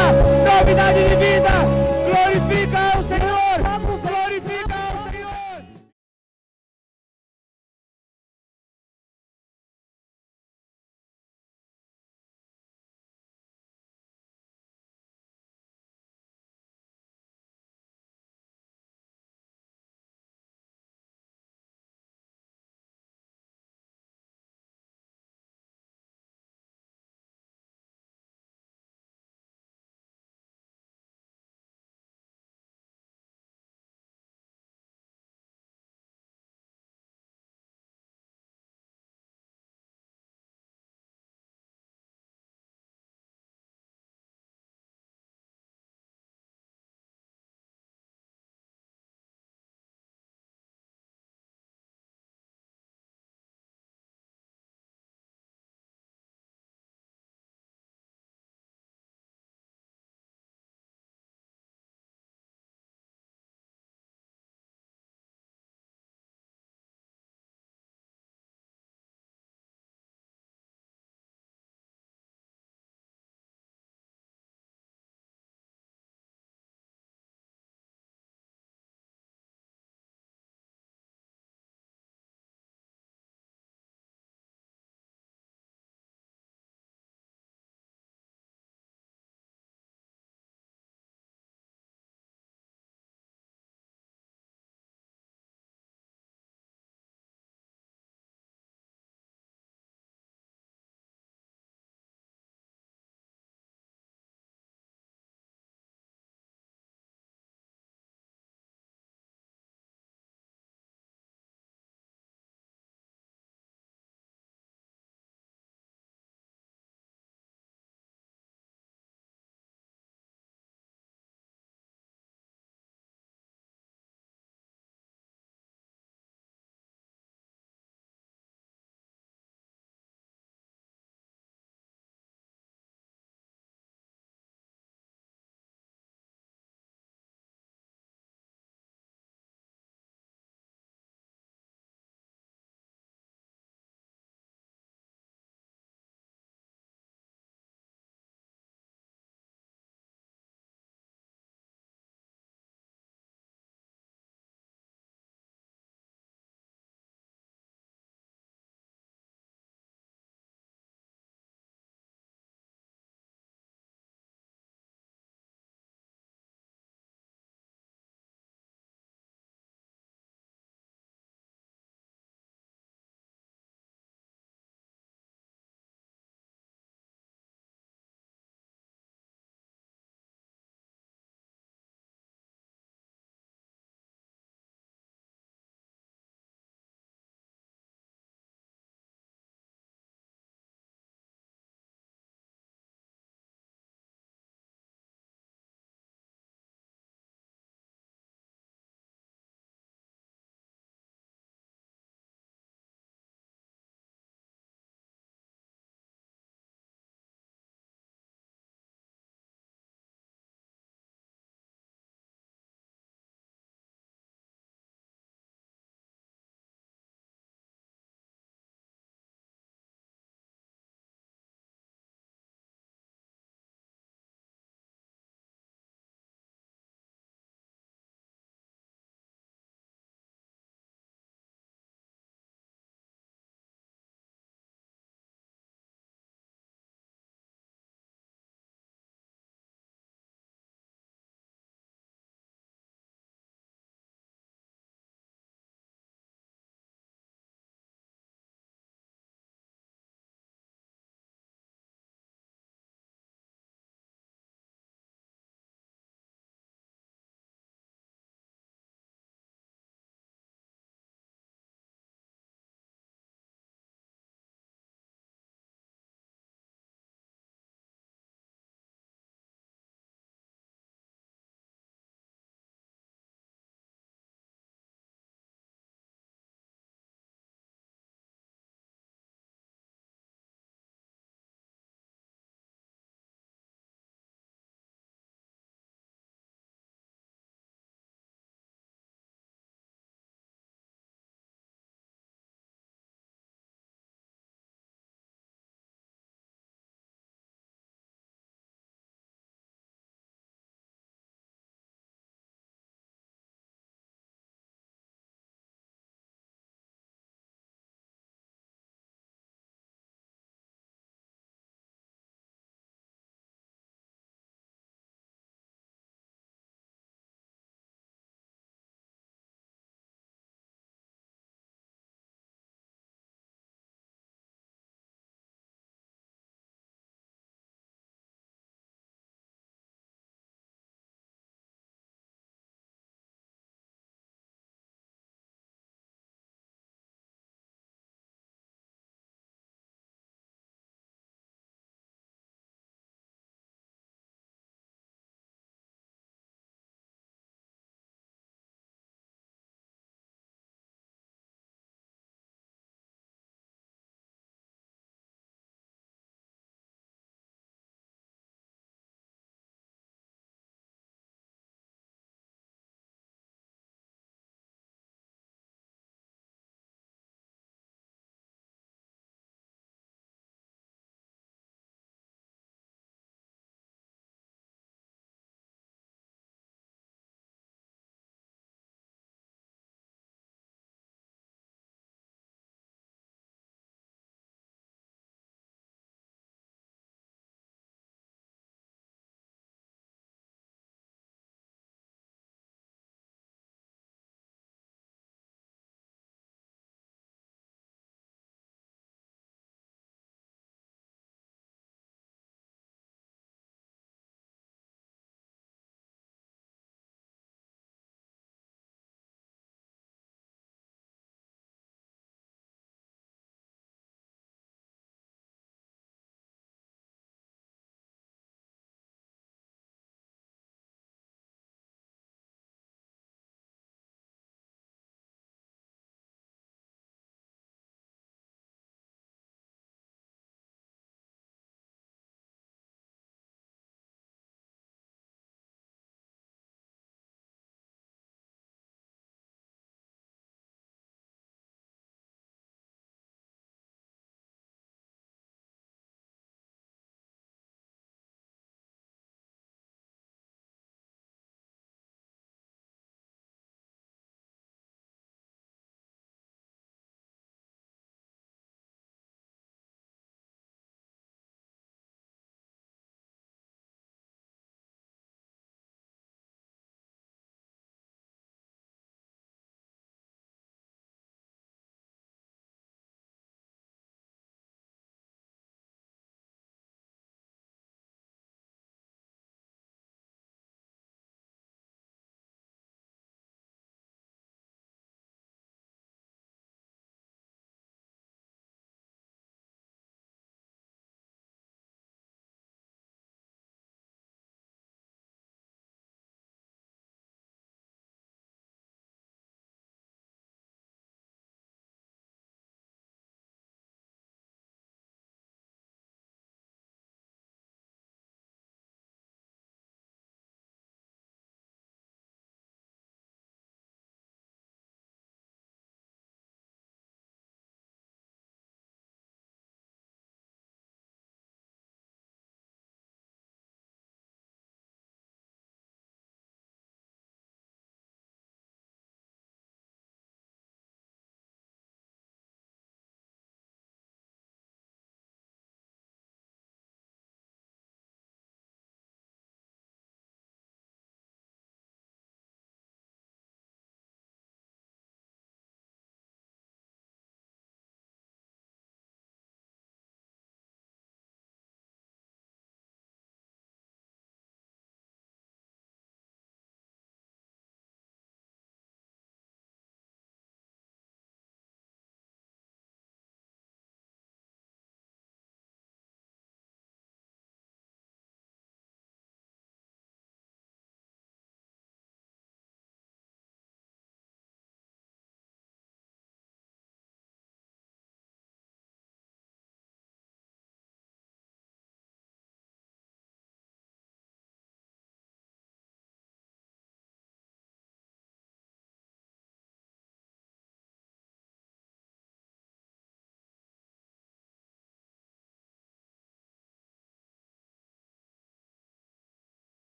[0.50, 1.52] novidade de vida.
[2.08, 3.04] Glorifica ao